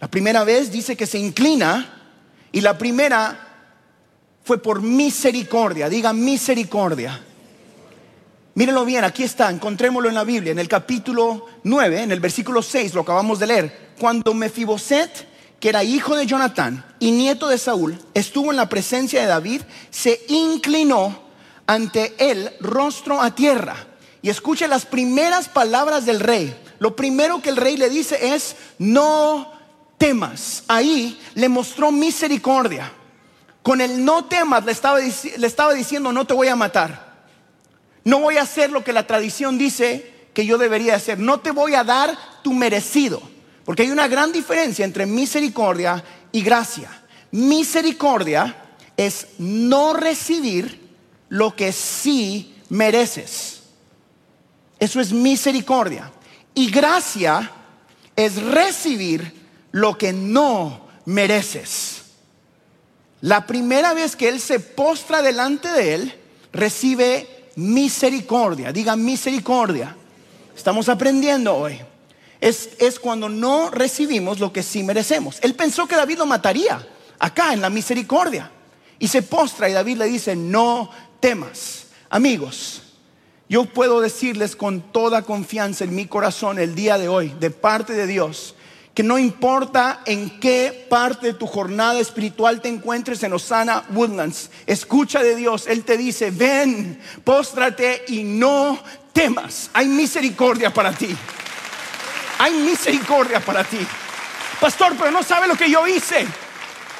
La 0.00 0.08
primera 0.08 0.42
vez 0.42 0.72
dice 0.72 0.96
que 0.96 1.06
se 1.06 1.18
inclina 1.18 2.10
y 2.50 2.60
la 2.60 2.76
primera 2.76 3.38
fue 4.42 4.60
por 4.60 4.82
misericordia. 4.82 5.88
Diga 5.88 6.12
misericordia. 6.12 7.22
Mírenlo 8.56 8.84
bien, 8.84 9.04
aquí 9.04 9.22
está, 9.22 9.48
encontrémoslo 9.48 10.08
en 10.08 10.14
la 10.16 10.24
Biblia, 10.24 10.50
en 10.50 10.58
el 10.58 10.66
capítulo 10.66 11.46
9, 11.62 12.02
en 12.02 12.10
el 12.10 12.20
versículo 12.20 12.62
6, 12.62 12.94
lo 12.94 13.02
acabamos 13.02 13.38
de 13.38 13.46
leer. 13.46 13.90
Cuando 14.00 14.34
Mefiboset 14.34 15.35
que 15.60 15.68
era 15.70 15.84
hijo 15.84 16.16
de 16.16 16.26
Jonatán 16.26 16.84
y 16.98 17.10
nieto 17.10 17.48
de 17.48 17.58
Saúl, 17.58 17.98
estuvo 18.14 18.50
en 18.50 18.56
la 18.56 18.68
presencia 18.68 19.20
de 19.20 19.26
David, 19.26 19.62
se 19.90 20.20
inclinó 20.28 21.22
ante 21.66 22.14
él 22.18 22.50
rostro 22.60 23.20
a 23.20 23.34
tierra. 23.34 23.76
Y 24.22 24.28
escuche 24.28 24.68
las 24.68 24.86
primeras 24.86 25.48
palabras 25.48 26.04
del 26.04 26.20
rey. 26.20 26.56
Lo 26.78 26.96
primero 26.96 27.40
que 27.40 27.48
el 27.48 27.56
rey 27.56 27.76
le 27.76 27.88
dice 27.88 28.34
es, 28.34 28.56
no 28.78 29.52
temas. 29.98 30.64
Ahí 30.68 31.20
le 31.34 31.48
mostró 31.48 31.92
misericordia. 31.92 32.92
Con 33.62 33.80
el 33.80 34.04
no 34.04 34.24
temas 34.24 34.64
le 34.64 34.72
estaba, 34.72 34.98
le 34.98 35.46
estaba 35.46 35.74
diciendo, 35.74 36.12
no 36.12 36.26
te 36.26 36.34
voy 36.34 36.48
a 36.48 36.56
matar. 36.56 37.06
No 38.04 38.20
voy 38.20 38.36
a 38.36 38.42
hacer 38.42 38.70
lo 38.70 38.84
que 38.84 38.92
la 38.92 39.06
tradición 39.06 39.58
dice 39.58 40.28
que 40.32 40.46
yo 40.46 40.58
debería 40.58 40.96
hacer. 40.96 41.18
No 41.18 41.40
te 41.40 41.50
voy 41.50 41.74
a 41.74 41.82
dar 41.82 42.16
tu 42.42 42.52
merecido. 42.52 43.22
Porque 43.66 43.82
hay 43.82 43.90
una 43.90 44.06
gran 44.06 44.30
diferencia 44.30 44.84
entre 44.84 45.06
misericordia 45.06 46.02
y 46.30 46.40
gracia. 46.40 46.88
Misericordia 47.32 48.56
es 48.96 49.26
no 49.38 49.92
recibir 49.92 50.88
lo 51.28 51.56
que 51.56 51.72
sí 51.72 52.54
mereces. 52.68 53.62
Eso 54.78 55.00
es 55.00 55.12
misericordia. 55.12 56.12
Y 56.54 56.70
gracia 56.70 57.50
es 58.14 58.40
recibir 58.40 59.34
lo 59.72 59.98
que 59.98 60.12
no 60.12 60.86
mereces. 61.04 62.02
La 63.20 63.48
primera 63.48 63.94
vez 63.94 64.14
que 64.14 64.28
Él 64.28 64.38
se 64.38 64.60
postra 64.60 65.22
delante 65.22 65.72
de 65.72 65.94
Él, 65.94 66.14
recibe 66.52 67.50
misericordia. 67.56 68.70
Diga 68.70 68.94
misericordia. 68.94 69.96
Estamos 70.54 70.88
aprendiendo 70.88 71.52
hoy 71.52 71.80
es, 72.40 72.98
cuando 73.00 73.28
no 73.28 73.70
recibimos 73.70 74.38
lo 74.38 74.52
que 74.52 74.62
sí 74.62 74.82
merecemos. 74.82 75.38
Él 75.42 75.54
pensó 75.54 75.86
que 75.86 75.96
David 75.96 76.18
lo 76.18 76.26
mataría 76.26 76.86
acá 77.18 77.52
en 77.52 77.60
la 77.60 77.70
misericordia. 77.70 78.50
Y 78.98 79.08
se 79.08 79.22
postra 79.22 79.68
y 79.68 79.72
David 79.72 79.98
le 79.98 80.06
dice, 80.06 80.36
no 80.36 80.90
temas. 81.20 81.86
Amigos, 82.08 82.82
yo 83.48 83.64
puedo 83.64 84.00
decirles 84.00 84.56
con 84.56 84.80
toda 84.80 85.22
confianza 85.22 85.84
en 85.84 85.94
mi 85.94 86.06
corazón 86.06 86.58
el 86.58 86.74
día 86.74 86.98
de 86.98 87.08
hoy, 87.08 87.34
de 87.38 87.50
parte 87.50 87.92
de 87.92 88.06
Dios, 88.06 88.54
que 88.94 89.02
no 89.02 89.18
importa 89.18 90.00
en 90.06 90.40
qué 90.40 90.86
parte 90.88 91.26
de 91.26 91.34
tu 91.34 91.46
jornada 91.46 92.00
espiritual 92.00 92.62
te 92.62 92.68
encuentres 92.68 93.22
en 93.22 93.34
Osana 93.34 93.84
Woodlands, 93.90 94.50
escucha 94.66 95.22
de 95.22 95.36
Dios, 95.36 95.66
Él 95.66 95.84
te 95.84 95.98
dice, 95.98 96.30
ven, 96.30 96.98
póstrate 97.22 98.04
y 98.08 98.22
no 98.24 98.78
temas, 99.12 99.68
hay 99.74 99.88
misericordia 99.88 100.72
para 100.72 100.92
ti 100.92 101.14
hay 102.38 102.52
misericordia 102.52 103.40
para 103.40 103.64
ti. 103.64 103.78
Pastor, 104.60 104.94
pero 104.98 105.10
no 105.10 105.22
sabe 105.22 105.46
lo 105.46 105.56
que 105.56 105.70
yo 105.70 105.86
hice. 105.86 106.26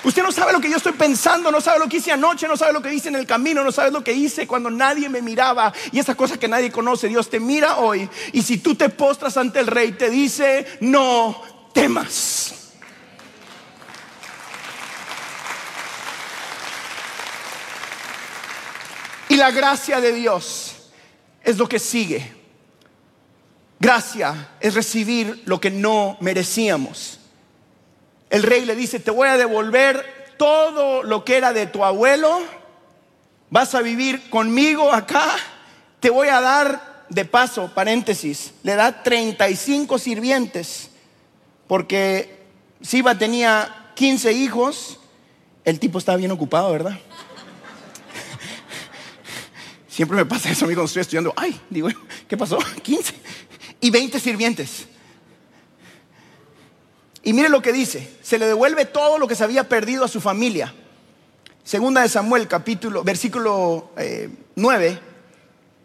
Usted 0.04 0.22
no 0.22 0.30
sabe 0.30 0.52
lo 0.52 0.60
que 0.60 0.70
yo 0.70 0.76
estoy 0.76 0.92
pensando, 0.92 1.50
no 1.50 1.60
sabe 1.60 1.80
lo 1.80 1.88
que 1.88 1.96
hice 1.96 2.12
anoche, 2.12 2.46
no 2.46 2.56
sabe 2.56 2.72
lo 2.72 2.80
que 2.80 2.94
hice 2.94 3.08
en 3.08 3.16
el 3.16 3.26
camino, 3.26 3.64
no 3.64 3.72
sabe 3.72 3.90
lo 3.90 4.04
que 4.04 4.12
hice 4.12 4.46
cuando 4.46 4.70
nadie 4.70 5.08
me 5.08 5.20
miraba 5.20 5.72
y 5.90 5.98
esa 5.98 6.14
cosa 6.14 6.38
que 6.38 6.46
nadie 6.46 6.70
conoce. 6.70 7.08
Dios 7.08 7.28
te 7.28 7.40
mira 7.40 7.78
hoy 7.78 8.08
y 8.32 8.42
si 8.42 8.58
tú 8.58 8.76
te 8.76 8.88
postras 8.88 9.36
ante 9.36 9.58
el 9.58 9.66
rey, 9.66 9.92
te 9.92 10.08
dice, 10.08 10.78
no 10.80 11.42
temas. 11.72 12.54
Y 19.28 19.36
la 19.36 19.50
gracia 19.50 20.00
de 20.00 20.12
Dios 20.12 20.72
es 21.42 21.58
lo 21.58 21.68
que 21.68 21.80
sigue. 21.80 22.35
Gracia 23.78 24.48
es 24.60 24.74
recibir 24.74 25.42
lo 25.44 25.60
que 25.60 25.70
no 25.70 26.16
merecíamos. 26.20 27.18
El 28.30 28.42
rey 28.42 28.64
le 28.64 28.74
dice, 28.74 29.00
te 29.00 29.10
voy 29.10 29.28
a 29.28 29.36
devolver 29.36 30.34
todo 30.38 31.02
lo 31.02 31.24
que 31.24 31.36
era 31.36 31.52
de 31.52 31.66
tu 31.66 31.84
abuelo, 31.84 32.40
vas 33.50 33.74
a 33.74 33.82
vivir 33.82 34.30
conmigo 34.30 34.92
acá, 34.92 35.36
te 36.00 36.10
voy 36.10 36.28
a 36.28 36.40
dar, 36.40 37.04
de 37.08 37.24
paso, 37.24 37.70
paréntesis, 37.72 38.52
le 38.62 38.74
da 38.74 39.02
35 39.02 39.98
sirvientes, 39.98 40.90
porque 41.68 42.44
Siba 42.82 43.16
tenía 43.16 43.92
15 43.94 44.32
hijos, 44.32 44.98
el 45.64 45.78
tipo 45.78 45.98
estaba 45.98 46.18
bien 46.18 46.32
ocupado, 46.32 46.72
¿verdad? 46.72 46.98
Siempre 49.88 50.16
me 50.16 50.26
pasa 50.26 50.50
eso 50.50 50.64
a 50.64 50.68
mí 50.68 50.74
cuando 50.74 50.86
estoy 50.86 51.02
estudiando. 51.02 51.32
Ay, 51.36 51.58
digo, 51.70 51.88
¿qué 52.28 52.36
pasó? 52.36 52.58
15 52.82 53.14
y 53.86 53.90
20 53.90 54.18
sirvientes. 54.18 54.86
Y 57.22 57.32
mire 57.32 57.48
lo 57.48 57.62
que 57.62 57.72
dice, 57.72 58.16
se 58.20 58.36
le 58.36 58.46
devuelve 58.46 58.84
todo 58.84 59.16
lo 59.16 59.28
que 59.28 59.36
se 59.36 59.44
había 59.44 59.68
perdido 59.68 60.04
a 60.04 60.08
su 60.08 60.20
familia. 60.20 60.74
Segunda 61.62 62.02
de 62.02 62.08
Samuel, 62.08 62.48
capítulo, 62.48 63.04
versículo 63.04 63.92
9, 64.56 64.88
eh, 64.88 65.00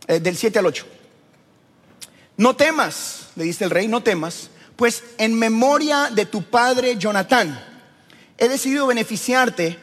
eh, 0.07 0.19
del 0.19 0.35
7 0.35 0.57
al 0.57 0.65
8. 0.65 0.85
No 2.37 2.55
temas, 2.55 3.27
le 3.35 3.43
dice 3.43 3.65
el 3.65 3.69
rey, 3.69 3.87
no 3.87 4.01
temas, 4.01 4.49
pues 4.77 5.03
en 5.19 5.37
memoria 5.37 6.09
de 6.11 6.25
tu 6.25 6.41
padre 6.41 6.97
Jonatán, 6.97 7.63
he 8.39 8.49
decidido 8.49 8.87
beneficiarte, 8.87 9.77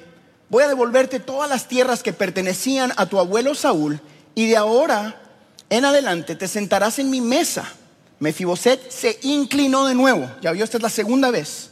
voy 0.49 0.65
a 0.65 0.69
devolverte 0.69 1.21
todas 1.21 1.49
las 1.49 1.69
tierras 1.69 2.03
que 2.03 2.13
pertenecían 2.13 2.93
a 2.97 3.07
tu 3.07 3.21
abuelo 3.21 3.55
Saúl, 3.55 4.01
y 4.35 4.49
de 4.49 4.57
ahora 4.57 5.23
en 5.71 5.85
adelante 5.85 6.35
te 6.35 6.49
sentarás 6.49 6.99
en 6.99 7.11
mi 7.11 7.21
mesa 7.21 7.75
Mefiboset 8.21 8.91
se 8.91 9.19
inclinó 9.23 9.87
de 9.87 9.95
nuevo. 9.95 10.31
Ya 10.43 10.53
vio, 10.53 10.65
esta 10.65 10.79
es 10.79 10.83
la 10.83 10.91
segunda 10.91 11.31
vez. 11.31 11.71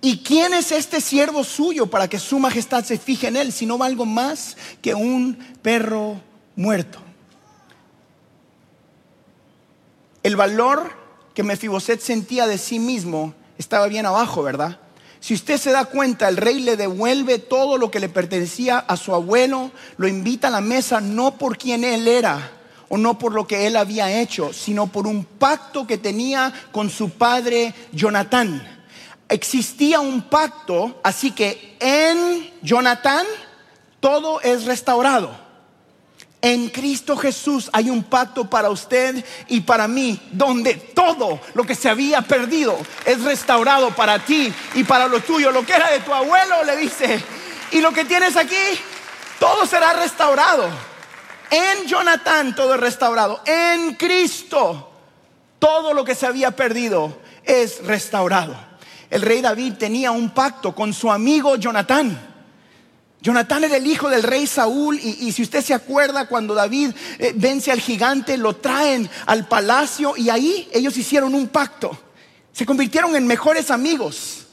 ¿Y 0.00 0.18
quién 0.18 0.52
es 0.52 0.72
este 0.72 1.00
siervo 1.00 1.44
suyo 1.44 1.86
para 1.86 2.08
que 2.08 2.18
su 2.18 2.38
majestad 2.38 2.84
se 2.84 2.98
fije 2.98 3.28
en 3.28 3.36
él 3.36 3.52
si 3.52 3.66
no 3.66 3.78
valgo 3.78 4.04
más 4.04 4.56
que 4.80 4.94
un 4.94 5.36
perro 5.62 6.20
muerto? 6.56 6.98
El 10.22 10.36
valor 10.36 10.92
que 11.34 11.42
Mefiboset 11.42 12.00
sentía 12.00 12.46
de 12.46 12.58
sí 12.58 12.78
mismo 12.78 13.34
estaba 13.58 13.86
bien 13.86 14.06
abajo, 14.06 14.42
¿verdad? 14.42 14.78
Si 15.20 15.34
usted 15.34 15.56
se 15.56 15.70
da 15.70 15.84
cuenta, 15.84 16.28
el 16.28 16.36
rey 16.36 16.58
le 16.60 16.76
devuelve 16.76 17.38
todo 17.38 17.78
lo 17.78 17.92
que 17.92 18.00
le 18.00 18.08
pertenecía 18.08 18.78
a 18.78 18.96
su 18.96 19.14
abuelo, 19.14 19.70
lo 19.96 20.08
invita 20.08 20.48
a 20.48 20.50
la 20.50 20.60
mesa 20.60 21.00
no 21.00 21.38
por 21.38 21.56
quien 21.56 21.84
él 21.84 22.08
era, 22.08 22.50
o 22.94 22.98
no 22.98 23.18
por 23.18 23.32
lo 23.32 23.46
que 23.46 23.66
él 23.66 23.76
había 23.76 24.20
hecho, 24.20 24.52
sino 24.52 24.86
por 24.86 25.06
un 25.06 25.24
pacto 25.24 25.86
que 25.86 25.96
tenía 25.96 26.52
con 26.72 26.90
su 26.90 27.08
padre 27.08 27.72
Jonatán. 27.90 28.84
Existía 29.30 30.00
un 30.00 30.20
pacto, 30.20 31.00
así 31.02 31.30
que 31.30 31.78
en 31.80 32.52
Jonatán 32.60 33.24
todo 33.98 34.42
es 34.42 34.66
restaurado. 34.66 35.34
En 36.42 36.68
Cristo 36.68 37.16
Jesús 37.16 37.70
hay 37.72 37.88
un 37.88 38.04
pacto 38.04 38.50
para 38.50 38.68
usted 38.68 39.24
y 39.48 39.62
para 39.62 39.88
mí, 39.88 40.20
donde 40.30 40.74
todo 40.74 41.40
lo 41.54 41.64
que 41.64 41.74
se 41.74 41.88
había 41.88 42.20
perdido 42.20 42.76
es 43.06 43.22
restaurado 43.22 43.96
para 43.96 44.18
ti 44.18 44.52
y 44.74 44.84
para 44.84 45.08
lo 45.08 45.20
tuyo. 45.20 45.50
Lo 45.50 45.64
que 45.64 45.72
era 45.72 45.90
de 45.90 46.00
tu 46.00 46.12
abuelo, 46.12 46.62
le 46.64 46.76
dice, 46.76 47.24
y 47.70 47.80
lo 47.80 47.90
que 47.90 48.04
tienes 48.04 48.36
aquí, 48.36 48.54
todo 49.40 49.64
será 49.64 49.94
restaurado. 49.94 50.91
En 51.52 51.86
Jonatán 51.86 52.54
todo 52.54 52.74
es 52.74 52.80
restaurado. 52.80 53.42
En 53.44 53.92
Cristo 53.96 54.88
todo 55.58 55.92
lo 55.92 56.02
que 56.02 56.14
se 56.14 56.26
había 56.26 56.50
perdido 56.52 57.18
es 57.44 57.84
restaurado. 57.84 58.56
El 59.10 59.20
rey 59.20 59.42
David 59.42 59.74
tenía 59.74 60.12
un 60.12 60.30
pacto 60.30 60.74
con 60.74 60.94
su 60.94 61.12
amigo 61.12 61.56
Jonatán. 61.56 62.18
Jonatán 63.20 63.64
era 63.64 63.76
el 63.76 63.86
hijo 63.86 64.08
del 64.08 64.22
rey 64.22 64.46
Saúl 64.46 64.98
y, 64.98 65.30
si 65.30 65.42
usted 65.42 65.62
se 65.62 65.74
acuerda 65.74 66.26
cuando 66.26 66.54
David 66.54 66.92
eh, 67.18 67.34
vence 67.36 67.70
al 67.70 67.80
gigante, 67.80 68.38
lo 68.38 68.56
traen 68.56 69.08
al 69.26 69.46
palacio 69.46 70.16
y 70.16 70.30
ahí 70.30 70.70
ellos 70.72 70.96
hicieron 70.96 71.34
un 71.34 71.48
pacto. 71.48 71.96
Se 72.50 72.64
convirtieron 72.64 73.14
en 73.14 73.26
mejores 73.26 73.70
amigos. 73.70 74.46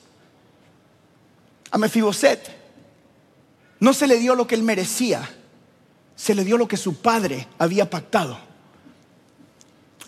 A 1.71 1.77
Mefiboset 1.77 2.57
no 3.79 3.93
se 3.93 4.05
le 4.05 4.19
dio 4.19 4.35
lo 4.35 4.45
que 4.45 4.55
él 4.55 4.63
merecía 4.63 5.27
se 6.19 6.35
le 6.35 6.43
dio 6.43 6.57
lo 6.57 6.67
que 6.67 6.75
su 6.75 6.95
padre 6.95 7.47
había 7.57 7.89
pactado. 7.89 8.37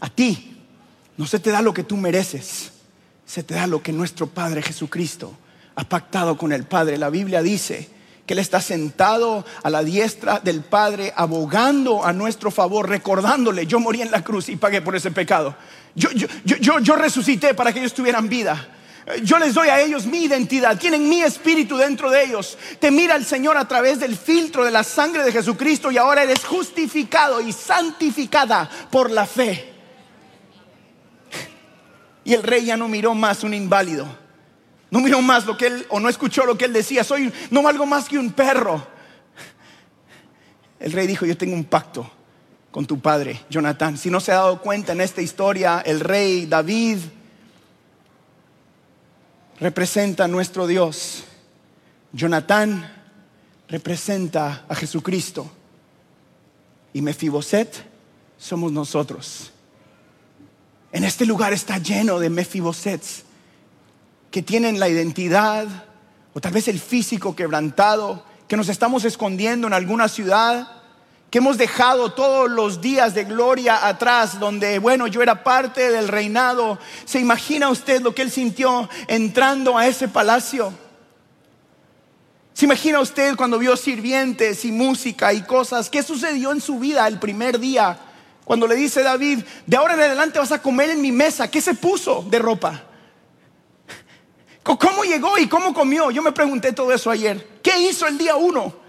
A 0.02 0.10
ti 0.10 0.58
no 1.16 1.26
se 1.26 1.40
te 1.40 1.52
da 1.52 1.62
lo 1.62 1.74
que 1.74 1.86
tú 1.86 1.96
mereces, 1.96 2.74
se 3.26 3.44
te 3.44 3.54
da 3.54 3.66
lo 3.66 3.82
que 3.82 3.94
nuestro 3.94 4.28
Padre 4.28 4.62
Jesucristo 4.62 5.38
ha 5.76 5.86
pactado 5.86 6.38
con 6.38 6.52
el 6.52 6.66
Padre. 6.66 6.98
La 6.98 7.10
Biblia 7.10 7.42
dice 7.42 7.88
que 8.26 8.34
Él 8.34 8.40
está 8.40 8.60
sentado 8.60 9.46
a 9.64 9.70
la 9.70 9.84
diestra 9.84 10.42
del 10.42 10.62
Padre, 10.62 11.14
abogando 11.16 12.04
a 12.04 12.12
nuestro 12.12 12.52
favor, 12.52 12.90
recordándole, 12.90 13.66
yo 13.66 13.80
morí 13.80 14.02
en 14.02 14.12
la 14.12 14.22
cruz 14.22 14.50
y 14.50 14.58
pagué 14.58 14.82
por 14.82 14.98
ese 14.98 15.12
pecado. 15.12 15.56
Yo, 15.96 16.12
yo, 16.12 16.28
yo, 16.44 16.80
yo 16.80 16.96
resucité 16.98 17.54
para 17.54 17.72
que 17.72 17.80
ellos 17.80 17.94
tuvieran 17.94 18.28
vida. 18.28 18.68
Yo 19.24 19.40
les 19.40 19.56
doy 19.56 19.68
a 19.70 19.82
ellos 19.82 20.06
mi 20.06 20.26
identidad, 20.26 20.78
tienen 20.78 21.10
mi 21.10 21.24
espíritu 21.24 21.76
dentro 21.76 22.12
de 22.12 22.24
ellos. 22.24 22.58
Te 22.80 22.92
mira 22.92 23.16
el 23.16 23.26
Señor 23.26 23.58
a 23.58 23.68
través 23.68 24.00
del 24.00 24.16
filtro 24.16 24.64
de 24.64 24.72
la 24.72 24.84
sangre 24.84 25.24
de 25.24 25.32
Jesucristo 25.32 25.92
y 25.92 25.98
ahora 25.98 26.24
eres 26.24 26.46
justificado 26.46 27.42
y 27.42 27.52
santificada 27.52 28.70
por 28.92 29.10
la 29.10 29.26
fe. 29.26 29.74
Y 32.24 32.34
el 32.34 32.44
rey 32.44 32.66
ya 32.66 32.78
no 32.78 32.88
miró 32.88 33.16
más 33.16 33.44
un 33.44 33.56
inválido. 33.56 34.08
No 34.92 35.00
miró 35.00 35.22
más 35.22 35.46
lo 35.46 35.58
que 35.58 35.68
él 35.68 35.86
o 35.90 36.00
no 36.00 36.08
escuchó 36.08 36.46
lo 36.46 36.58
que 36.58 36.66
él 36.66 36.74
decía, 36.74 37.04
soy 37.04 37.34
no 37.50 37.64
valgo 37.64 37.86
más 37.86 38.08
que 38.08 38.20
un 38.20 38.32
perro. 38.32 38.86
El 40.80 40.92
rey 40.92 41.08
dijo, 41.08 41.26
"Yo 41.26 41.38
tengo 41.38 41.56
un 41.56 41.64
pacto 41.64 42.10
con 42.72 42.86
tu 42.86 43.00
padre, 43.00 43.42
Jonathan." 43.50 43.98
Si 43.98 44.12
no 44.12 44.20
se 44.20 44.32
ha 44.32 44.36
dado 44.36 44.62
cuenta 44.62 44.92
en 44.92 45.02
esta 45.02 45.22
historia, 45.22 45.82
el 45.86 46.02
rey 46.02 46.46
David 46.46 47.00
representa 49.62 50.26
a 50.26 50.28
nuestro 50.28 50.66
Dios. 50.66 51.24
Jonatán 52.12 52.92
representa 53.70 54.66
a 54.68 54.76
Jesucristo. 54.76 55.50
Y 56.94 57.02
Mefiboset 57.02 57.74
somos 58.38 58.72
nosotros. 58.72 59.52
En 60.92 61.06
este 61.06 61.26
lugar 61.26 61.54
está 61.54 61.78
lleno 61.78 62.20
de 62.20 62.30
Mefibosets 62.30 63.24
que 64.30 64.42
tienen 64.42 64.80
la 64.80 64.90
identidad 64.90 65.68
o 66.34 66.42
tal 66.42 66.52
vez 66.52 66.68
el 66.68 66.80
físico 66.80 67.36
quebrantado, 67.36 68.26
que 68.48 68.58
nos 68.58 68.68
estamos 68.68 69.06
escondiendo 69.06 69.68
en 69.68 69.74
alguna 69.74 70.10
ciudad 70.10 70.81
que 71.32 71.38
hemos 71.38 71.58
dejado 71.58 72.12
todos 72.12 72.52
los 72.52 72.82
días 72.82 73.14
de 73.14 73.24
gloria 73.24 73.88
atrás, 73.88 74.38
donde, 74.38 74.80
bueno, 74.80 75.08
yo 75.08 75.22
era 75.22 75.46
parte 75.46 75.90
del 75.90 76.10
reinado. 76.10 76.78
¿Se 77.06 77.22
imagina 77.22 77.70
usted 77.70 78.02
lo 78.02 78.14
que 78.14 78.22
él 78.22 78.30
sintió 78.30 78.90
entrando 79.08 79.78
a 79.78 79.88
ese 79.88 80.10
palacio? 80.10 80.74
¿Se 82.52 82.66
imagina 82.66 83.00
usted 83.00 83.38
cuando 83.38 83.58
vio 83.58 83.78
sirvientes 83.78 84.66
y 84.66 84.74
música 84.74 85.32
y 85.32 85.44
cosas? 85.44 85.90
¿Qué 85.90 86.04
sucedió 86.04 86.52
en 86.52 86.60
su 86.60 86.80
vida 86.80 87.08
el 87.08 87.18
primer 87.18 87.62
día? 87.62 87.98
Cuando 88.44 88.68
le 88.68 88.76
dice 88.76 89.02
David, 89.02 89.40
de 89.66 89.78
ahora 89.78 89.94
en 89.94 90.02
adelante 90.02 90.38
vas 90.38 90.52
a 90.52 90.62
comer 90.62 90.90
en 90.90 91.02
mi 91.02 91.14
mesa. 91.14 91.50
¿Qué 91.50 91.62
se 91.62 91.76
puso 91.76 92.26
de 92.30 92.40
ropa? 92.40 92.84
¿Cómo 94.64 95.06
llegó 95.06 95.38
y 95.38 95.48
cómo 95.48 95.74
comió? 95.74 96.12
Yo 96.12 96.22
me 96.22 96.34
pregunté 96.34 96.74
todo 96.74 96.92
eso 96.92 97.10
ayer. 97.10 97.62
¿Qué 97.64 97.80
hizo 97.80 98.06
el 98.06 98.18
día 98.18 98.36
uno? 98.36 98.81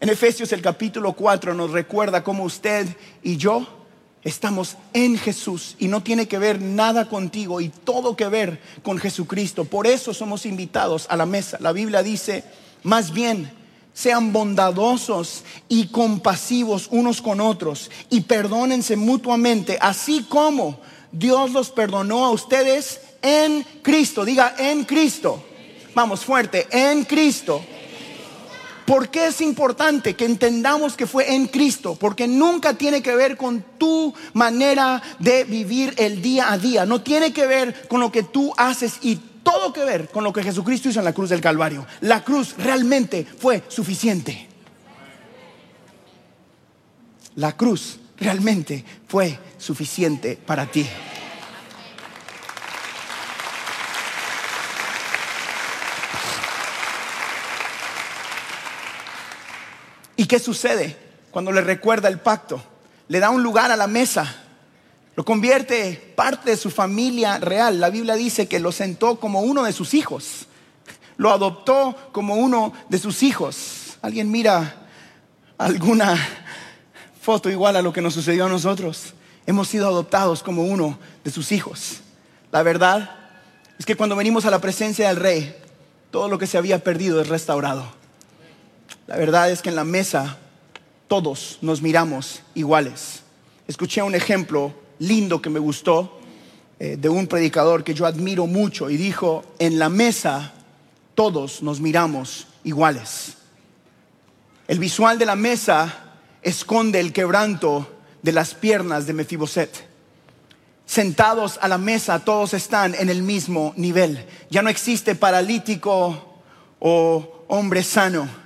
En 0.00 0.08
Efesios 0.08 0.50
el 0.52 0.62
capítulo 0.62 1.12
4 1.12 1.52
nos 1.52 1.72
recuerda 1.72 2.24
cómo 2.24 2.44
usted 2.44 2.86
y 3.22 3.36
yo 3.36 3.66
estamos 4.24 4.78
en 4.94 5.18
Jesús 5.18 5.76
y 5.78 5.88
no 5.88 6.02
tiene 6.02 6.26
que 6.26 6.38
ver 6.38 6.58
nada 6.58 7.06
contigo 7.06 7.60
y 7.60 7.68
todo 7.68 8.16
que 8.16 8.26
ver 8.28 8.62
con 8.82 8.96
Jesucristo. 8.96 9.66
Por 9.66 9.86
eso 9.86 10.14
somos 10.14 10.46
invitados 10.46 11.06
a 11.10 11.18
la 11.18 11.26
mesa. 11.26 11.58
La 11.60 11.72
Biblia 11.72 12.02
dice, 12.02 12.44
más 12.82 13.12
bien, 13.12 13.52
sean 13.92 14.32
bondadosos 14.32 15.44
y 15.68 15.88
compasivos 15.88 16.88
unos 16.90 17.20
con 17.20 17.38
otros 17.38 17.90
y 18.08 18.22
perdónense 18.22 18.96
mutuamente, 18.96 19.76
así 19.82 20.24
como 20.30 20.80
Dios 21.12 21.50
los 21.50 21.68
perdonó 21.68 22.24
a 22.24 22.30
ustedes 22.30 23.02
en 23.20 23.66
Cristo. 23.82 24.24
Diga, 24.24 24.54
en 24.58 24.84
Cristo. 24.84 25.44
Vamos 25.94 26.24
fuerte, 26.24 26.68
en 26.70 27.04
Cristo 27.04 27.62
¿Por 28.90 29.08
qué 29.08 29.28
es 29.28 29.40
importante 29.40 30.16
que 30.16 30.24
entendamos 30.24 30.96
que 30.96 31.06
fue 31.06 31.32
en 31.32 31.46
Cristo? 31.46 31.94
Porque 31.94 32.26
nunca 32.26 32.74
tiene 32.74 33.00
que 33.00 33.14
ver 33.14 33.36
con 33.36 33.64
tu 33.78 34.12
manera 34.32 35.00
de 35.20 35.44
vivir 35.44 35.94
el 35.96 36.20
día 36.20 36.50
a 36.50 36.58
día. 36.58 36.84
No 36.84 37.00
tiene 37.00 37.32
que 37.32 37.46
ver 37.46 37.86
con 37.86 38.00
lo 38.00 38.10
que 38.10 38.24
tú 38.24 38.52
haces 38.56 38.98
y 39.02 39.14
todo 39.44 39.72
que 39.72 39.84
ver 39.84 40.08
con 40.08 40.24
lo 40.24 40.32
que 40.32 40.42
Jesucristo 40.42 40.88
hizo 40.88 40.98
en 40.98 41.04
la 41.04 41.12
cruz 41.12 41.30
del 41.30 41.40
Calvario. 41.40 41.86
La 42.00 42.24
cruz 42.24 42.56
realmente 42.58 43.24
fue 43.24 43.62
suficiente. 43.68 44.48
La 47.36 47.56
cruz 47.56 48.00
realmente 48.18 48.84
fue 49.06 49.38
suficiente 49.56 50.36
para 50.36 50.66
ti. 50.66 50.84
¿Y 60.20 60.26
qué 60.26 60.38
sucede 60.38 60.98
cuando 61.30 61.50
le 61.50 61.62
recuerda 61.62 62.06
el 62.06 62.18
pacto? 62.18 62.62
Le 63.08 63.20
da 63.20 63.30
un 63.30 63.42
lugar 63.42 63.70
a 63.70 63.76
la 63.76 63.86
mesa, 63.86 64.36
lo 65.16 65.24
convierte 65.24 66.12
parte 66.14 66.50
de 66.50 66.58
su 66.58 66.68
familia 66.68 67.38
real. 67.38 67.80
La 67.80 67.88
Biblia 67.88 68.16
dice 68.16 68.46
que 68.46 68.60
lo 68.60 68.70
sentó 68.70 69.18
como 69.18 69.40
uno 69.40 69.64
de 69.64 69.72
sus 69.72 69.94
hijos, 69.94 70.44
lo 71.16 71.30
adoptó 71.30 71.96
como 72.12 72.34
uno 72.34 72.74
de 72.90 72.98
sus 72.98 73.22
hijos. 73.22 73.96
¿Alguien 74.02 74.30
mira 74.30 74.88
alguna 75.56 76.18
foto 77.22 77.48
igual 77.48 77.76
a 77.76 77.82
lo 77.82 77.90
que 77.90 78.02
nos 78.02 78.12
sucedió 78.12 78.44
a 78.44 78.50
nosotros? 78.50 79.14
Hemos 79.46 79.68
sido 79.68 79.88
adoptados 79.88 80.42
como 80.42 80.64
uno 80.64 80.98
de 81.24 81.30
sus 81.30 81.50
hijos. 81.50 82.00
La 82.52 82.62
verdad 82.62 83.10
es 83.78 83.86
que 83.86 83.96
cuando 83.96 84.16
venimos 84.16 84.44
a 84.44 84.50
la 84.50 84.60
presencia 84.60 85.08
del 85.08 85.16
rey, 85.16 85.56
todo 86.10 86.28
lo 86.28 86.36
que 86.36 86.46
se 86.46 86.58
había 86.58 86.84
perdido 86.84 87.22
es 87.22 87.28
restaurado. 87.28 87.99
La 89.06 89.16
verdad 89.16 89.50
es 89.50 89.62
que 89.62 89.68
en 89.68 89.76
la 89.76 89.84
mesa 89.84 90.38
todos 91.08 91.58
nos 91.60 91.82
miramos 91.82 92.42
iguales. 92.54 93.22
Escuché 93.66 94.02
un 94.02 94.14
ejemplo 94.14 94.72
lindo 95.00 95.42
que 95.42 95.50
me 95.50 95.58
gustó 95.58 96.20
eh, 96.78 96.96
de 96.96 97.08
un 97.08 97.26
predicador 97.26 97.84
que 97.84 97.94
yo 97.94 98.06
admiro 98.06 98.46
mucho 98.46 98.88
y 98.90 98.96
dijo, 98.96 99.44
en 99.58 99.78
la 99.78 99.88
mesa 99.88 100.52
todos 101.14 101.62
nos 101.62 101.80
miramos 101.80 102.46
iguales. 102.64 103.34
El 104.66 104.78
visual 104.78 105.18
de 105.18 105.26
la 105.26 105.36
mesa 105.36 106.14
esconde 106.42 107.00
el 107.00 107.12
quebranto 107.12 107.86
de 108.22 108.32
las 108.32 108.54
piernas 108.54 109.06
de 109.06 109.12
Mefiboset. 109.12 109.88
Sentados 110.86 111.58
a 111.60 111.68
la 111.68 111.78
mesa 111.78 112.24
todos 112.24 112.54
están 112.54 112.94
en 112.94 113.10
el 113.10 113.22
mismo 113.22 113.74
nivel. 113.76 114.24
Ya 114.50 114.62
no 114.62 114.70
existe 114.70 115.14
paralítico 115.14 116.40
o 116.78 117.44
hombre 117.48 117.82
sano. 117.82 118.39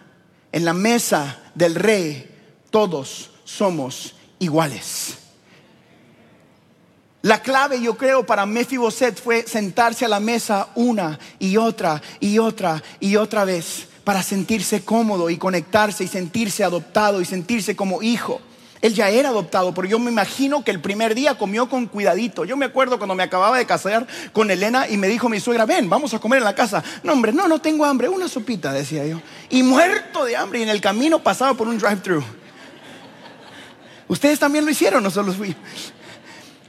En 0.54 0.64
la 0.64 0.72
mesa 0.72 1.36
del 1.56 1.74
rey 1.74 2.30
todos 2.70 3.32
somos 3.42 4.14
iguales. 4.38 5.16
La 7.22 7.42
clave, 7.42 7.82
yo 7.82 7.96
creo, 7.96 8.24
para 8.24 8.46
Mefiboset 8.46 9.20
fue 9.20 9.48
sentarse 9.48 10.04
a 10.04 10.08
la 10.08 10.20
mesa 10.20 10.68
una 10.76 11.18
y 11.40 11.56
otra 11.56 12.00
y 12.20 12.38
otra 12.38 12.80
y 13.00 13.16
otra 13.16 13.44
vez 13.44 13.88
para 14.04 14.22
sentirse 14.22 14.84
cómodo 14.84 15.28
y 15.28 15.38
conectarse 15.38 16.04
y 16.04 16.06
sentirse 16.06 16.62
adoptado 16.62 17.20
y 17.20 17.24
sentirse 17.24 17.74
como 17.74 18.00
hijo. 18.00 18.40
Él 18.84 18.92
ya 18.92 19.08
era 19.08 19.30
adoptado, 19.30 19.72
pero 19.72 19.88
yo 19.88 19.98
me 19.98 20.10
imagino 20.10 20.62
que 20.62 20.70
el 20.70 20.78
primer 20.78 21.14
día 21.14 21.38
comió 21.38 21.70
con 21.70 21.86
cuidadito. 21.86 22.44
Yo 22.44 22.54
me 22.54 22.66
acuerdo 22.66 22.98
cuando 22.98 23.14
me 23.14 23.22
acababa 23.22 23.56
de 23.56 23.64
casar 23.64 24.06
con 24.34 24.50
Elena 24.50 24.86
y 24.86 24.98
me 24.98 25.08
dijo 25.08 25.30
mi 25.30 25.40
suegra, 25.40 25.64
ven, 25.64 25.88
vamos 25.88 26.12
a 26.12 26.18
comer 26.18 26.40
en 26.40 26.44
la 26.44 26.54
casa. 26.54 26.84
No, 27.02 27.14
hombre, 27.14 27.32
no, 27.32 27.48
no 27.48 27.62
tengo 27.62 27.86
hambre, 27.86 28.10
una 28.10 28.28
sopita, 28.28 28.74
decía 28.74 29.06
yo. 29.06 29.22
Y 29.48 29.62
muerto 29.62 30.26
de 30.26 30.36
hambre 30.36 30.58
y 30.58 30.64
en 30.64 30.68
el 30.68 30.82
camino 30.82 31.22
pasaba 31.22 31.54
por 31.54 31.66
un 31.66 31.78
drive-thru. 31.78 32.22
Ustedes 34.06 34.38
también 34.38 34.66
lo 34.66 34.70
hicieron, 34.70 35.02
no 35.02 35.10
solo 35.10 35.32
fui. 35.32 35.56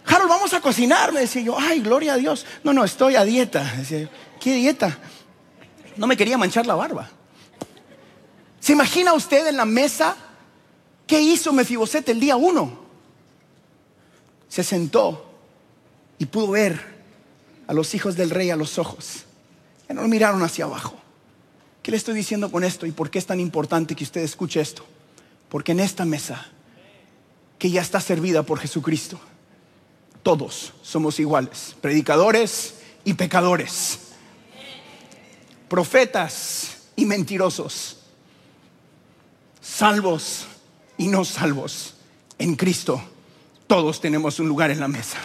Harold, 0.06 0.30
vamos 0.30 0.54
a 0.54 0.62
cocinar, 0.62 1.12
me 1.12 1.19
decía 1.19 1.41
yo. 1.41 1.60
Ay, 1.60 1.82
gloria 1.82 2.13
a 2.13 2.15
Dios. 2.15 2.45
No, 2.63 2.71
no, 2.71 2.86
estoy 2.86 3.17
a 3.17 3.25
dieta, 3.25 3.62
decía 3.75 3.99
yo. 3.99 4.08
¿Qué 4.39 4.54
dieta? 4.54 4.97
No 5.97 6.08
me 6.08 6.15
quería 6.15 6.38
manchar 6.38 6.65
la 6.65 6.75
barba. 6.75 7.10
¿Se 8.62 8.71
imagina 8.71 9.12
usted 9.12 9.47
en 9.47 9.58
la 9.58 9.65
mesa 9.65 10.15
qué 11.08 11.22
hizo 11.22 11.54
Mefiboset 11.54 12.08
el 12.10 12.20
día 12.20 12.36
uno? 12.36 12.86
Se 14.50 14.63
sentó 14.63 15.26
y 16.18 16.26
pudo 16.26 16.52
ver 16.52 16.96
a 17.68 17.74
los 17.74 17.94
hijos 17.96 18.15
del 18.15 18.30
rey 18.30 18.50
a 18.50 18.56
los 18.56 18.78
ojos. 18.78 19.26
Ya 19.88 19.96
no 19.96 20.08
miraron 20.08 20.41
hacia 20.44 20.65
abajo. 20.65 20.96
¿Qué 21.84 21.91
le 21.91 21.98
estoy 21.98 22.15
diciendo 22.15 22.52
con 22.52 22.63
esto 22.63 22.86
y 22.86 22.91
por 22.91 23.12
qué 23.12 23.20
es 23.20 23.26
tan 23.26 23.39
importante 23.39 23.96
que 23.96 24.04
usted 24.04 24.22
escuche 24.22 24.60
esto? 24.60 24.86
Porque 25.50 25.74
en 25.74 25.80
esta 25.80 26.06
mesa, 26.06 26.48
que 27.60 27.70
ya 27.70 27.82
está 27.82 28.02
servida 28.02 28.44
por 28.44 28.60
Jesucristo, 28.60 29.20
todos 30.24 30.74
somos 30.82 31.20
iguales, 31.20 31.76
predicadores 31.82 32.76
y 33.04 33.13
pecadores, 33.13 34.00
profetas 35.70 36.78
y 36.96 37.06
mentirosos, 37.06 37.98
salvos 39.62 40.48
y 40.98 41.08
no 41.08 41.26
salvos. 41.26 41.96
En 42.38 42.56
Cristo 42.56 43.02
todos 43.68 44.02
tenemos 44.02 44.40
un 44.40 44.48
lugar 44.48 44.72
en 44.72 44.80
la 44.80 44.88
mesa. 44.88 45.18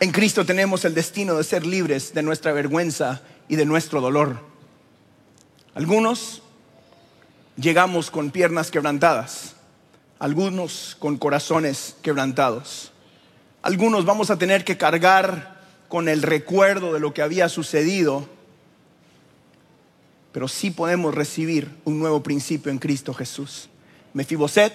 En 0.00 0.12
Cristo 0.12 0.46
tenemos 0.46 0.84
el 0.84 0.94
destino 0.94 1.34
de 1.34 1.42
ser 1.42 1.66
libres 1.66 2.14
de 2.14 2.22
nuestra 2.22 2.52
vergüenza 2.52 3.20
y 3.48 3.56
de 3.56 3.64
nuestro 3.64 4.00
dolor. 4.00 4.38
Algunos 5.74 6.42
llegamos 7.56 8.10
con 8.10 8.30
piernas 8.30 8.70
quebrantadas, 8.70 9.54
algunos 10.20 10.96
con 11.00 11.18
corazones 11.18 11.96
quebrantados. 12.00 12.92
Algunos 13.62 14.04
vamos 14.04 14.30
a 14.30 14.38
tener 14.38 14.64
que 14.64 14.76
cargar 14.76 15.57
con 15.88 16.08
el 16.08 16.22
recuerdo 16.22 16.92
de 16.92 17.00
lo 17.00 17.14
que 17.14 17.22
había 17.22 17.48
sucedido, 17.48 18.28
pero 20.32 20.48
sí 20.48 20.70
podemos 20.70 21.14
recibir 21.14 21.70
un 21.84 21.98
nuevo 21.98 22.22
principio 22.22 22.70
en 22.70 22.78
Cristo 22.78 23.14
Jesús. 23.14 23.68
Mefiboset 24.12 24.72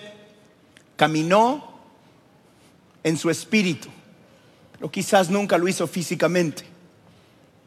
caminó 0.95 1.79
en 3.03 3.17
su 3.17 3.29
espíritu, 3.29 3.89
pero 4.73 4.89
quizás 4.89 5.29
nunca 5.29 5.57
lo 5.57 5.67
hizo 5.67 5.87
físicamente. 5.87 6.63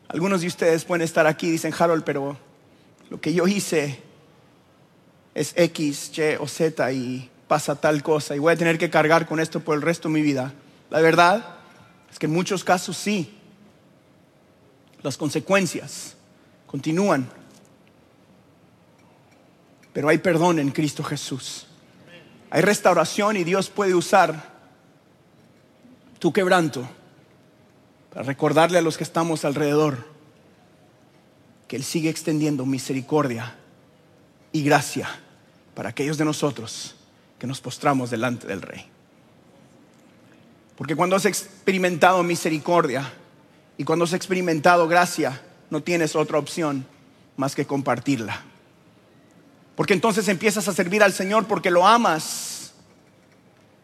Algunos 0.09 0.41
de 0.41 0.49
ustedes 0.49 0.85
pueden 0.85 1.03
estar 1.03 1.27
aquí 1.27 1.49
y 1.49 1.53
dicen, 1.53 1.75
Harold, 1.77 2.05
pero 2.05 2.37
lo 3.11 3.21
que 3.21 3.33
yo 3.33 3.47
hice 3.47 4.01
es 5.35 5.53
X, 5.57 6.13
Y 6.17 6.37
o 6.41 6.49
Z 6.49 6.93
y 6.93 7.31
pasa 7.47 7.77
tal 7.77 8.03
cosa 8.03 8.35
y 8.35 8.39
voy 8.39 8.53
a 8.53 8.57
tener 8.57 8.79
que 8.79 8.91
cargar 8.91 9.27
con 9.27 9.39
esto 9.39 9.61
por 9.61 9.77
el 9.77 9.83
resto 9.83 10.09
de 10.09 10.15
mi 10.15 10.23
vida. 10.23 10.53
La 10.91 11.01
verdad 11.01 11.57
es 12.11 12.19
que 12.19 12.27
en 12.27 12.33
muchos 12.33 12.65
casos 12.65 12.97
sí. 12.97 13.36
Las 15.07 15.17
consecuencias 15.17 16.17
continúan. 16.67 17.31
Pero 19.93 20.09
hay 20.09 20.19
perdón 20.19 20.59
en 20.59 20.73
Cristo 20.73 21.05
Jesús. 21.05 21.69
Hay 22.51 22.61
restauración 22.61 23.37
y 23.37 23.45
Dios 23.45 23.71
puede 23.71 23.95
usar 23.95 24.53
tu 26.19 26.33
quebranto 26.33 26.89
para 28.11 28.25
recordarle 28.25 28.79
a 28.79 28.83
los 28.83 28.97
que 28.97 29.05
estamos 29.05 29.45
alrededor 29.45 30.05
que 31.69 31.77
Él 31.77 31.85
sigue 31.85 32.11
extendiendo 32.11 32.67
misericordia 32.67 33.55
y 34.51 34.65
gracia 34.65 35.09
para 35.77 35.91
aquellos 35.91 36.19
de 36.19 36.25
nosotros 36.25 36.97
que 37.39 37.47
nos 37.47 37.61
postramos 37.61 38.11
delante 38.11 38.49
del 38.49 38.61
Rey. 38.61 38.85
Porque 40.77 40.97
cuando 40.97 41.15
has 41.15 41.27
experimentado 41.27 42.25
misericordia 42.25 43.13
y 43.79 43.85
cuando 43.85 44.05
has 44.05 44.13
experimentado 44.13 44.89
gracia, 44.89 45.41
no 45.71 45.83
tienes 45.83 46.17
otra 46.17 46.39
opción 46.39 46.87
más 47.37 47.55
que 47.55 47.67
compartirla. 47.67 48.43
Porque 49.75 49.93
entonces 49.93 50.29
empiezas 50.29 50.69
a 50.69 50.73
servir 50.73 51.03
al 51.03 51.13
Señor 51.13 51.47
porque 51.47 51.71
lo 51.71 51.87
amas, 51.87 52.73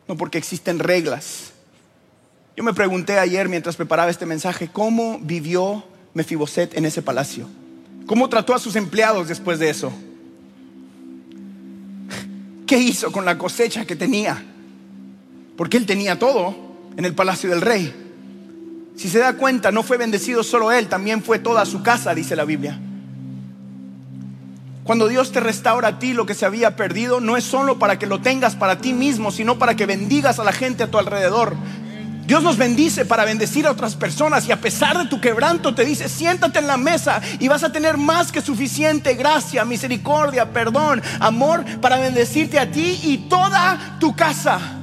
no 0.08 0.16
porque 0.16 0.38
existen 0.38 0.78
reglas. 0.78 1.52
Yo 2.56 2.64
me 2.64 2.74
pregunté 2.74 3.18
ayer 3.18 3.48
mientras 3.48 3.76
preparaba 3.76 4.10
este 4.10 4.26
mensaje, 4.26 4.68
¿cómo 4.72 5.18
vivió 5.20 5.84
Mefiboset 6.14 6.76
en 6.76 6.86
ese 6.86 7.02
palacio? 7.02 7.48
¿Cómo 8.06 8.28
trató 8.28 8.54
a 8.54 8.58
sus 8.58 8.76
empleados 8.76 9.28
después 9.28 9.58
de 9.58 9.70
eso? 9.70 9.92
¿Qué 12.66 12.78
hizo 12.78 13.12
con 13.12 13.24
la 13.24 13.36
cosecha 13.36 13.84
que 13.84 13.96
tenía? 13.96 14.42
Porque 15.56 15.76
él 15.76 15.86
tenía 15.86 16.18
todo 16.18 16.56
en 16.96 17.04
el 17.04 17.14
palacio 17.14 17.50
del 17.50 17.60
rey. 17.60 17.94
Si 19.02 19.08
se 19.08 19.18
da 19.18 19.32
cuenta, 19.32 19.72
no 19.72 19.82
fue 19.82 19.96
bendecido 19.96 20.44
solo 20.44 20.70
él, 20.70 20.86
también 20.86 21.24
fue 21.24 21.40
toda 21.40 21.66
su 21.66 21.82
casa, 21.82 22.14
dice 22.14 22.36
la 22.36 22.44
Biblia. 22.44 22.78
Cuando 24.84 25.08
Dios 25.08 25.32
te 25.32 25.40
restaura 25.40 25.88
a 25.88 25.98
ti 25.98 26.12
lo 26.12 26.24
que 26.24 26.34
se 26.34 26.46
había 26.46 26.76
perdido, 26.76 27.20
no 27.20 27.36
es 27.36 27.42
solo 27.42 27.80
para 27.80 27.98
que 27.98 28.06
lo 28.06 28.20
tengas 28.20 28.54
para 28.54 28.78
ti 28.78 28.92
mismo, 28.92 29.32
sino 29.32 29.58
para 29.58 29.74
que 29.74 29.86
bendigas 29.86 30.38
a 30.38 30.44
la 30.44 30.52
gente 30.52 30.84
a 30.84 30.86
tu 30.92 30.98
alrededor. 30.98 31.56
Dios 32.28 32.44
nos 32.44 32.56
bendice 32.56 33.04
para 33.04 33.24
bendecir 33.24 33.66
a 33.66 33.72
otras 33.72 33.96
personas 33.96 34.46
y 34.46 34.52
a 34.52 34.60
pesar 34.60 34.96
de 34.96 35.06
tu 35.06 35.20
quebranto 35.20 35.74
te 35.74 35.84
dice, 35.84 36.08
siéntate 36.08 36.60
en 36.60 36.68
la 36.68 36.76
mesa 36.76 37.20
y 37.40 37.48
vas 37.48 37.64
a 37.64 37.72
tener 37.72 37.96
más 37.96 38.30
que 38.30 38.40
suficiente 38.40 39.14
gracia, 39.14 39.64
misericordia, 39.64 40.52
perdón, 40.52 41.02
amor 41.18 41.64
para 41.80 41.98
bendecirte 41.98 42.60
a 42.60 42.70
ti 42.70 43.00
y 43.02 43.28
toda 43.28 43.96
tu 43.98 44.14
casa. 44.14 44.78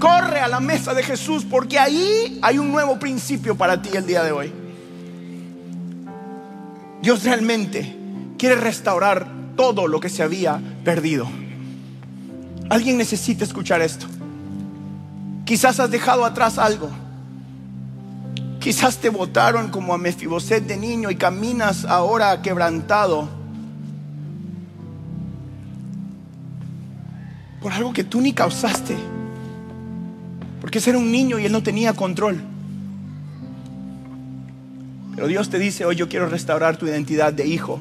Corre 0.00 0.40
a 0.40 0.48
la 0.48 0.60
mesa 0.60 0.94
de 0.94 1.02
Jesús 1.02 1.44
porque 1.44 1.78
ahí 1.78 2.38
hay 2.40 2.56
un 2.56 2.72
nuevo 2.72 2.98
principio 2.98 3.54
para 3.54 3.82
ti 3.82 3.90
el 3.92 4.06
día 4.06 4.24
de 4.24 4.32
hoy. 4.32 4.50
Dios 7.02 7.22
realmente 7.22 7.96
quiere 8.38 8.56
restaurar 8.56 9.28
todo 9.56 9.86
lo 9.86 10.00
que 10.00 10.08
se 10.08 10.22
había 10.22 10.58
perdido. 10.84 11.28
Alguien 12.70 12.96
necesita 12.96 13.44
escuchar 13.44 13.82
esto. 13.82 14.06
Quizás 15.44 15.78
has 15.80 15.90
dejado 15.90 16.24
atrás 16.24 16.56
algo. 16.56 16.88
Quizás 18.58 18.96
te 18.96 19.10
votaron 19.10 19.68
como 19.68 19.92
a 19.92 19.98
Mefiboset 19.98 20.66
de 20.66 20.78
niño 20.78 21.10
y 21.10 21.16
caminas 21.16 21.84
ahora 21.84 22.40
quebrantado 22.40 23.28
por 27.60 27.72
algo 27.72 27.92
que 27.92 28.04
tú 28.04 28.22
ni 28.22 28.32
causaste. 28.32 28.96
Porque 30.60 30.78
ese 30.78 30.90
era 30.90 30.98
un 30.98 31.10
niño 31.10 31.38
y 31.38 31.46
él 31.46 31.52
no 31.52 31.62
tenía 31.62 31.94
control. 31.94 32.40
Pero 35.14 35.26
Dios 35.26 35.50
te 35.50 35.58
dice, 35.58 35.84
hoy 35.84 35.96
yo 35.96 36.08
quiero 36.08 36.28
restaurar 36.28 36.76
tu 36.76 36.86
identidad 36.86 37.32
de 37.32 37.46
hijo. 37.46 37.80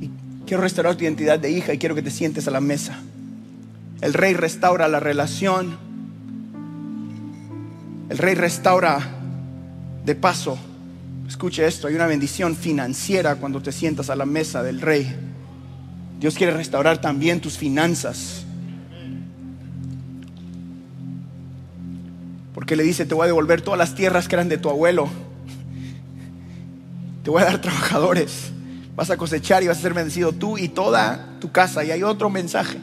Y 0.00 0.10
quiero 0.46 0.62
restaurar 0.62 0.96
tu 0.96 1.04
identidad 1.04 1.38
de 1.38 1.50
hija 1.50 1.72
y 1.72 1.78
quiero 1.78 1.94
que 1.94 2.02
te 2.02 2.10
sientes 2.10 2.48
a 2.48 2.50
la 2.50 2.60
mesa. 2.60 2.98
El 4.00 4.14
rey 4.14 4.34
restaura 4.34 4.88
la 4.88 5.00
relación. 5.00 5.76
El 8.08 8.18
rey 8.18 8.34
restaura 8.34 9.00
de 10.04 10.14
paso. 10.14 10.58
Escuche 11.26 11.66
esto, 11.66 11.88
hay 11.88 11.94
una 11.94 12.06
bendición 12.06 12.56
financiera 12.56 13.36
cuando 13.36 13.60
te 13.60 13.70
sientas 13.70 14.08
a 14.08 14.16
la 14.16 14.24
mesa 14.24 14.62
del 14.62 14.80
rey. 14.80 15.14
Dios 16.18 16.34
quiere 16.34 16.52
restaurar 16.52 17.00
también 17.00 17.40
tus 17.40 17.58
finanzas. 17.58 18.44
Porque 22.68 22.76
le 22.76 22.82
dice, 22.82 23.06
te 23.06 23.14
voy 23.14 23.24
a 23.24 23.28
devolver 23.28 23.62
todas 23.62 23.78
las 23.78 23.94
tierras 23.94 24.28
que 24.28 24.34
eran 24.34 24.50
de 24.50 24.58
tu 24.58 24.68
abuelo. 24.68 25.08
Te 27.22 27.30
voy 27.30 27.40
a 27.40 27.46
dar 27.46 27.62
trabajadores. 27.62 28.50
Vas 28.94 29.08
a 29.08 29.16
cosechar 29.16 29.62
y 29.62 29.68
vas 29.68 29.78
a 29.78 29.80
ser 29.80 29.94
bendecido 29.94 30.34
tú 30.34 30.58
y 30.58 30.68
toda 30.68 31.38
tu 31.40 31.50
casa. 31.50 31.82
Y 31.82 31.92
hay 31.92 32.02
otro 32.02 32.28
mensaje. 32.28 32.76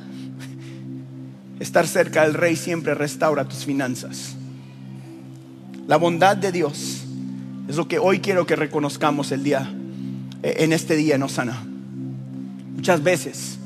Estar 1.59 1.85
cerca 1.85 2.23
del 2.23 2.33
rey 2.33 2.55
siempre 2.55 2.95
restaura 2.95 3.45
tus 3.45 3.63
finanzas. 3.63 4.33
La 5.85 5.97
bondad 5.97 6.35
de 6.35 6.51
Dios 6.51 7.03
es 7.67 7.75
lo 7.75 7.87
que 7.87 7.99
hoy 7.99 8.21
quiero 8.21 8.47
que 8.47 8.55
reconozcamos 8.55 9.31
el 9.31 9.43
día, 9.43 9.71
eh, 10.41 10.55
en 10.61 10.73
este 10.73 10.95
día 10.95 11.13
en 11.13 11.21
Osana. 11.21 11.63
Muchas 12.75 13.03
veces 13.03 13.59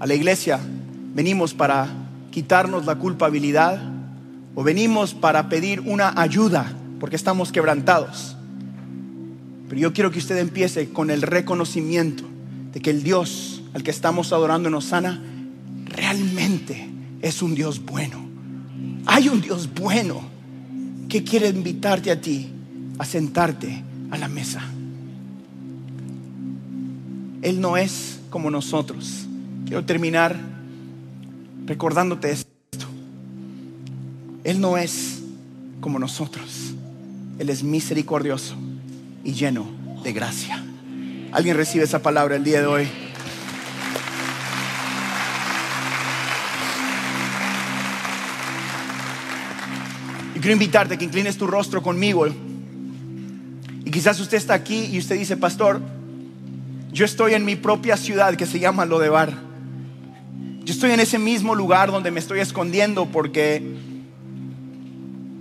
a 0.00 0.06
la 0.06 0.14
iglesia 0.14 0.58
venimos 1.14 1.52
para 1.52 1.88
quitarnos 2.30 2.86
la 2.86 2.94
culpabilidad 2.94 3.95
o 4.56 4.64
venimos 4.64 5.14
para 5.14 5.48
pedir 5.48 5.80
una 5.80 6.18
ayuda 6.20 6.74
porque 6.98 7.14
estamos 7.14 7.52
quebrantados. 7.52 8.36
Pero 9.68 9.80
yo 9.80 9.92
quiero 9.92 10.10
que 10.10 10.18
usted 10.18 10.38
empiece 10.38 10.88
con 10.88 11.10
el 11.10 11.22
reconocimiento 11.22 12.24
de 12.72 12.80
que 12.80 12.90
el 12.90 13.02
Dios 13.02 13.62
al 13.74 13.82
que 13.82 13.90
estamos 13.90 14.32
adorando 14.32 14.68
en 14.68 14.74
Osana 14.74 15.22
realmente 15.84 16.88
es 17.20 17.42
un 17.42 17.54
Dios 17.54 17.84
bueno. 17.84 18.26
Hay 19.04 19.28
un 19.28 19.42
Dios 19.42 19.68
bueno 19.74 20.22
que 21.08 21.22
quiere 21.22 21.48
invitarte 21.48 22.10
a 22.10 22.20
ti 22.20 22.50
a 22.98 23.04
sentarte 23.04 23.82
a 24.10 24.16
la 24.16 24.28
mesa. 24.28 24.62
Él 27.42 27.60
no 27.60 27.76
es 27.76 28.20
como 28.30 28.50
nosotros. 28.50 29.26
Quiero 29.66 29.84
terminar 29.84 30.34
recordándote 31.66 32.30
esto. 32.30 32.45
Él 34.46 34.60
no 34.60 34.78
es 34.78 35.18
como 35.80 35.98
nosotros. 35.98 36.72
Él 37.40 37.50
es 37.50 37.64
misericordioso 37.64 38.54
y 39.24 39.32
lleno 39.32 39.66
de 40.04 40.12
gracia. 40.12 40.64
¿Alguien 41.32 41.56
recibe 41.56 41.82
esa 41.82 42.00
palabra 42.00 42.36
el 42.36 42.44
día 42.44 42.60
de 42.60 42.66
hoy? 42.66 42.88
Y 50.36 50.38
quiero 50.38 50.52
invitarte 50.52 50.94
a 50.94 50.96
que 50.96 51.06
inclines 51.06 51.36
tu 51.36 51.48
rostro 51.48 51.82
conmigo. 51.82 52.28
Y 53.84 53.90
quizás 53.90 54.20
usted 54.20 54.36
está 54.36 54.54
aquí 54.54 54.84
y 54.92 54.98
usted 55.00 55.18
dice, 55.18 55.36
pastor, 55.36 55.80
yo 56.92 57.04
estoy 57.04 57.34
en 57.34 57.44
mi 57.44 57.56
propia 57.56 57.96
ciudad 57.96 58.36
que 58.36 58.46
se 58.46 58.60
llama 58.60 58.86
Lodebar. 58.86 59.32
Yo 60.62 60.72
estoy 60.72 60.92
en 60.92 61.00
ese 61.00 61.18
mismo 61.18 61.56
lugar 61.56 61.90
donde 61.90 62.12
me 62.12 62.20
estoy 62.20 62.38
escondiendo 62.38 63.06
porque 63.06 63.85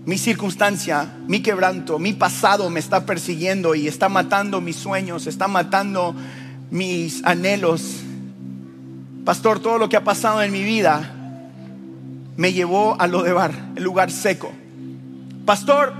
mi 0.06 0.18
circunstancia, 0.18 1.16
mi 1.28 1.42
quebranto, 1.42 1.98
mi 1.98 2.14
pasado 2.14 2.70
me 2.70 2.80
está 2.80 3.06
persiguiendo 3.06 3.74
y 3.74 3.88
está 3.88 4.08
matando 4.08 4.62
mis 4.62 4.76
sueños, 4.76 5.26
está 5.26 5.48
matando 5.48 6.16
mis 6.70 7.24
anhelos. 7.24 8.02
Pastor, 9.24 9.60
todo 9.60 9.80
lo 9.80 9.90
que 9.90 9.98
ha 9.98 10.04
pasado 10.04 10.44
en 10.44 10.52
mi 10.52 10.64
vida 10.64 11.12
me 12.38 12.54
llevó 12.54 12.96
a 13.00 13.08
Lodebar, 13.08 13.52
el 13.76 13.84
lugar 13.84 14.12
seco. 14.12 14.52
Pastor, 15.46 15.94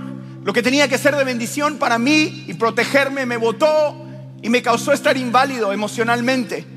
lo 0.44 0.52
que 0.52 0.62
tenía 0.62 0.86
que 0.86 0.98
ser 0.98 1.16
de 1.16 1.24
bendición 1.24 1.76
para 1.76 1.98
mí 1.98 2.44
y 2.46 2.54
protegerme 2.54 3.26
me 3.26 3.36
botó 3.36 4.06
y 4.40 4.48
me 4.48 4.62
causó 4.62 4.92
estar 4.92 5.16
inválido 5.16 5.72
emocionalmente. 5.72 6.75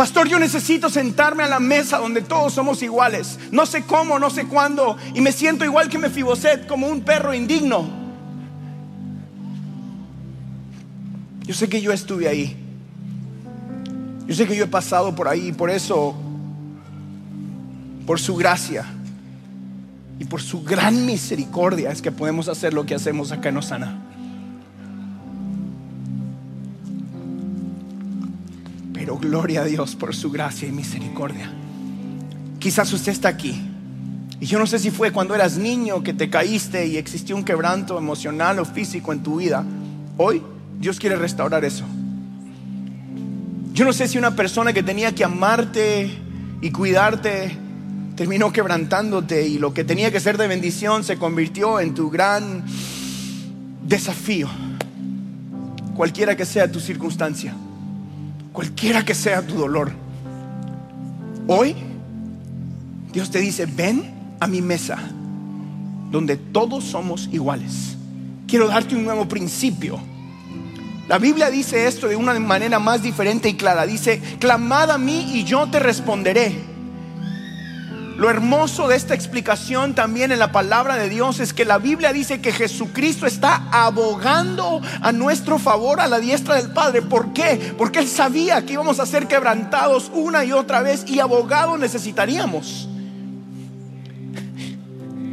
Pastor, 0.00 0.28
yo 0.28 0.38
necesito 0.38 0.88
sentarme 0.88 1.42
a 1.42 1.46
la 1.46 1.60
mesa 1.60 1.98
donde 1.98 2.22
todos 2.22 2.54
somos 2.54 2.82
iguales. 2.82 3.38
No 3.52 3.66
sé 3.66 3.82
cómo, 3.82 4.18
no 4.18 4.30
sé 4.30 4.46
cuándo. 4.46 4.96
Y 5.12 5.20
me 5.20 5.30
siento 5.30 5.62
igual 5.62 5.90
que 5.90 5.98
Mefiboset, 5.98 6.66
como 6.66 6.88
un 6.88 7.02
perro 7.02 7.34
indigno. 7.34 7.86
Yo 11.42 11.52
sé 11.52 11.68
que 11.68 11.82
yo 11.82 11.92
estuve 11.92 12.28
ahí. 12.28 12.56
Yo 14.26 14.34
sé 14.34 14.46
que 14.46 14.56
yo 14.56 14.64
he 14.64 14.68
pasado 14.68 15.14
por 15.14 15.28
ahí. 15.28 15.48
Y 15.48 15.52
por 15.52 15.68
eso, 15.68 16.14
por 18.06 18.18
su 18.18 18.36
gracia 18.36 18.86
y 20.18 20.24
por 20.24 20.40
su 20.40 20.64
gran 20.64 21.04
misericordia, 21.04 21.90
es 21.90 22.00
que 22.00 22.10
podemos 22.10 22.48
hacer 22.48 22.72
lo 22.72 22.86
que 22.86 22.94
hacemos 22.94 23.32
acá 23.32 23.50
en 23.50 23.58
Osana. 23.58 24.09
Gloria 29.16 29.62
a 29.62 29.64
Dios 29.64 29.96
por 29.96 30.14
su 30.14 30.30
gracia 30.30 30.68
y 30.68 30.72
misericordia. 30.72 31.50
Quizás 32.58 32.92
usted 32.92 33.12
está 33.12 33.28
aquí. 33.28 33.60
Y 34.38 34.46
yo 34.46 34.58
no 34.58 34.66
sé 34.66 34.78
si 34.78 34.90
fue 34.90 35.12
cuando 35.12 35.34
eras 35.34 35.56
niño 35.56 36.02
que 36.02 36.14
te 36.14 36.30
caíste 36.30 36.86
y 36.86 36.96
existió 36.96 37.36
un 37.36 37.44
quebranto 37.44 37.98
emocional 37.98 38.58
o 38.58 38.64
físico 38.64 39.12
en 39.12 39.22
tu 39.22 39.36
vida. 39.36 39.64
Hoy 40.16 40.42
Dios 40.78 40.98
quiere 40.98 41.16
restaurar 41.16 41.64
eso. 41.64 41.84
Yo 43.72 43.84
no 43.84 43.92
sé 43.92 44.08
si 44.08 44.18
una 44.18 44.34
persona 44.34 44.72
que 44.72 44.82
tenía 44.82 45.14
que 45.14 45.24
amarte 45.24 46.10
y 46.60 46.70
cuidarte 46.70 47.56
terminó 48.16 48.52
quebrantándote 48.52 49.46
y 49.46 49.58
lo 49.58 49.72
que 49.72 49.84
tenía 49.84 50.10
que 50.10 50.20
ser 50.20 50.36
de 50.36 50.46
bendición 50.48 51.04
se 51.04 51.16
convirtió 51.16 51.80
en 51.80 51.94
tu 51.94 52.10
gran 52.10 52.64
desafío. 53.86 54.48
Cualquiera 55.94 56.36
que 56.36 56.44
sea 56.44 56.70
tu 56.70 56.80
circunstancia 56.80 57.54
cualquiera 58.52 59.04
que 59.04 59.14
sea 59.14 59.42
tu 59.42 59.54
dolor. 59.54 59.92
Hoy 61.46 61.74
Dios 63.12 63.30
te 63.30 63.40
dice, 63.40 63.66
ven 63.66 64.36
a 64.38 64.46
mi 64.46 64.62
mesa, 64.62 64.98
donde 66.10 66.36
todos 66.36 66.84
somos 66.84 67.28
iguales. 67.32 67.96
Quiero 68.46 68.68
darte 68.68 68.94
un 68.94 69.04
nuevo 69.04 69.26
principio. 69.26 69.98
La 71.08 71.18
Biblia 71.18 71.50
dice 71.50 71.86
esto 71.86 72.06
de 72.06 72.14
una 72.14 72.38
manera 72.38 72.78
más 72.78 73.02
diferente 73.02 73.48
y 73.48 73.54
clara. 73.54 73.84
Dice, 73.84 74.20
clamad 74.38 74.92
a 74.92 74.98
mí 74.98 75.32
y 75.34 75.44
yo 75.44 75.68
te 75.68 75.80
responderé 75.80 76.54
lo 78.20 78.28
hermoso 78.28 78.86
de 78.86 78.96
esta 78.96 79.14
explicación 79.14 79.94
también 79.94 80.30
en 80.30 80.38
la 80.38 80.52
palabra 80.52 80.96
de 80.96 81.08
Dios 81.08 81.40
es 81.40 81.54
que 81.54 81.64
la 81.64 81.78
Biblia 81.78 82.12
dice 82.12 82.42
que 82.42 82.52
Jesucristo 82.52 83.24
está 83.24 83.66
abogando 83.72 84.82
a 85.00 85.10
nuestro 85.10 85.58
favor 85.58 86.00
a 86.00 86.06
la 86.06 86.20
diestra 86.20 86.56
del 86.56 86.70
Padre. 86.70 87.00
¿Por 87.00 87.32
qué? 87.32 87.72
Porque 87.78 87.98
Él 87.98 88.06
sabía 88.06 88.66
que 88.66 88.74
íbamos 88.74 89.00
a 89.00 89.06
ser 89.06 89.26
quebrantados 89.26 90.10
una 90.12 90.44
y 90.44 90.52
otra 90.52 90.82
vez 90.82 91.06
y 91.08 91.18
abogado 91.18 91.78
necesitaríamos. 91.78 92.90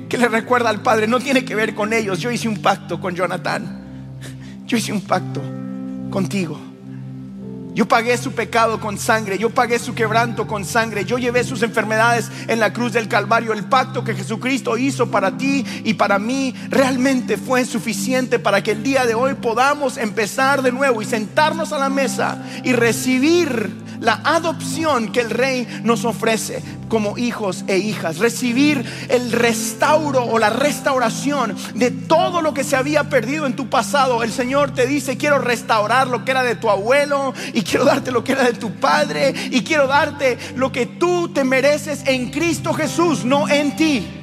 ¿Qué 0.08 0.18
le 0.18 0.30
recuerda 0.30 0.70
al 0.70 0.82
Padre? 0.82 1.08
No 1.08 1.20
tiene 1.20 1.44
que 1.44 1.56
ver 1.56 1.76
con 1.76 1.92
ellos. 1.92 2.20
Yo 2.20 2.32
hice 2.32 2.48
un 2.48 2.62
pacto 2.62 3.02
con 3.02 3.14
Jonathan. 3.14 3.82
Yo 4.66 4.78
hice 4.78 4.94
un 4.94 5.02
pacto 5.02 5.42
contigo. 6.10 6.58
Yo 7.78 7.88
pagué 7.88 8.18
su 8.18 8.32
pecado 8.32 8.80
con 8.80 8.98
sangre, 8.98 9.38
yo 9.38 9.52
pagué 9.52 9.78
su 9.78 9.94
quebranto 9.94 10.48
con 10.48 10.66
sangre, 10.66 11.06
yo 11.06 11.20
llevé 11.20 11.44
sus 11.44 11.62
enfermedades 11.62 12.32
en 12.48 12.60
la 12.60 12.74
cruz 12.74 12.92
del 12.92 13.08
Calvario. 13.08 13.54
El 13.54 13.66
pacto 13.66 14.04
que 14.04 14.16
Jesucristo 14.16 14.80
hizo 14.80 15.12
para 15.12 15.38
ti 15.38 15.64
y 15.84 15.94
para 15.94 16.18
mí 16.18 16.56
realmente 16.70 17.38
fue 17.38 17.66
suficiente 17.66 18.40
para 18.40 18.64
que 18.64 18.72
el 18.72 18.82
día 18.82 19.06
de 19.06 19.14
hoy 19.14 19.36
podamos 19.36 19.98
empezar 19.98 20.64
de 20.64 20.72
nuevo 20.72 21.04
y 21.04 21.06
sentarnos 21.06 21.72
a 21.72 21.78
la 21.78 21.90
mesa 21.90 22.44
y 22.64 22.74
recibir 22.74 23.72
la 24.00 24.22
adopción 24.24 25.12
que 25.12 25.22
el 25.22 25.30
rey 25.30 25.68
nos 25.84 26.04
ofrece 26.04 26.64
como 26.88 27.18
hijos 27.18 27.64
e 27.68 27.78
hijas, 27.78 28.18
recibir 28.18 28.84
el 29.10 29.32
restauro 29.32 30.24
o 30.24 30.40
la 30.40 30.50
restauración 30.50 31.56
de 31.76 31.92
todo 31.92 32.42
lo 32.42 32.54
que 32.54 32.64
se 32.64 32.76
había 32.76 33.06
perdido 33.06 33.46
en 33.46 33.56
tu 33.56 33.70
pasado. 33.70 34.24
El 34.24 34.32
Señor 34.32 34.72
te 34.72 34.88
dice, 34.88 35.18
quiero 35.18 35.40
restaurar 35.40 36.08
lo 36.08 36.26
que 36.26 36.32
era 36.32 36.44
de 36.44 36.56
tu 36.56 36.70
abuelo 36.70 37.34
y 37.54 37.62
quiero 37.64 37.86
darte 37.86 38.12
lo 38.12 38.24
que 38.24 38.34
era 38.34 38.44
de 38.44 38.54
tu 38.54 38.72
padre 38.72 39.34
y 39.52 39.64
quiero 39.64 39.88
darte 39.88 40.38
lo 40.56 40.72
que 40.72 40.86
tú 40.86 41.30
te 41.30 41.44
mereces 41.44 42.04
en 42.06 42.32
Cristo 42.32 42.74
Jesús, 42.74 43.26
no 43.26 43.48
en 43.50 43.76
ti. 43.76 44.17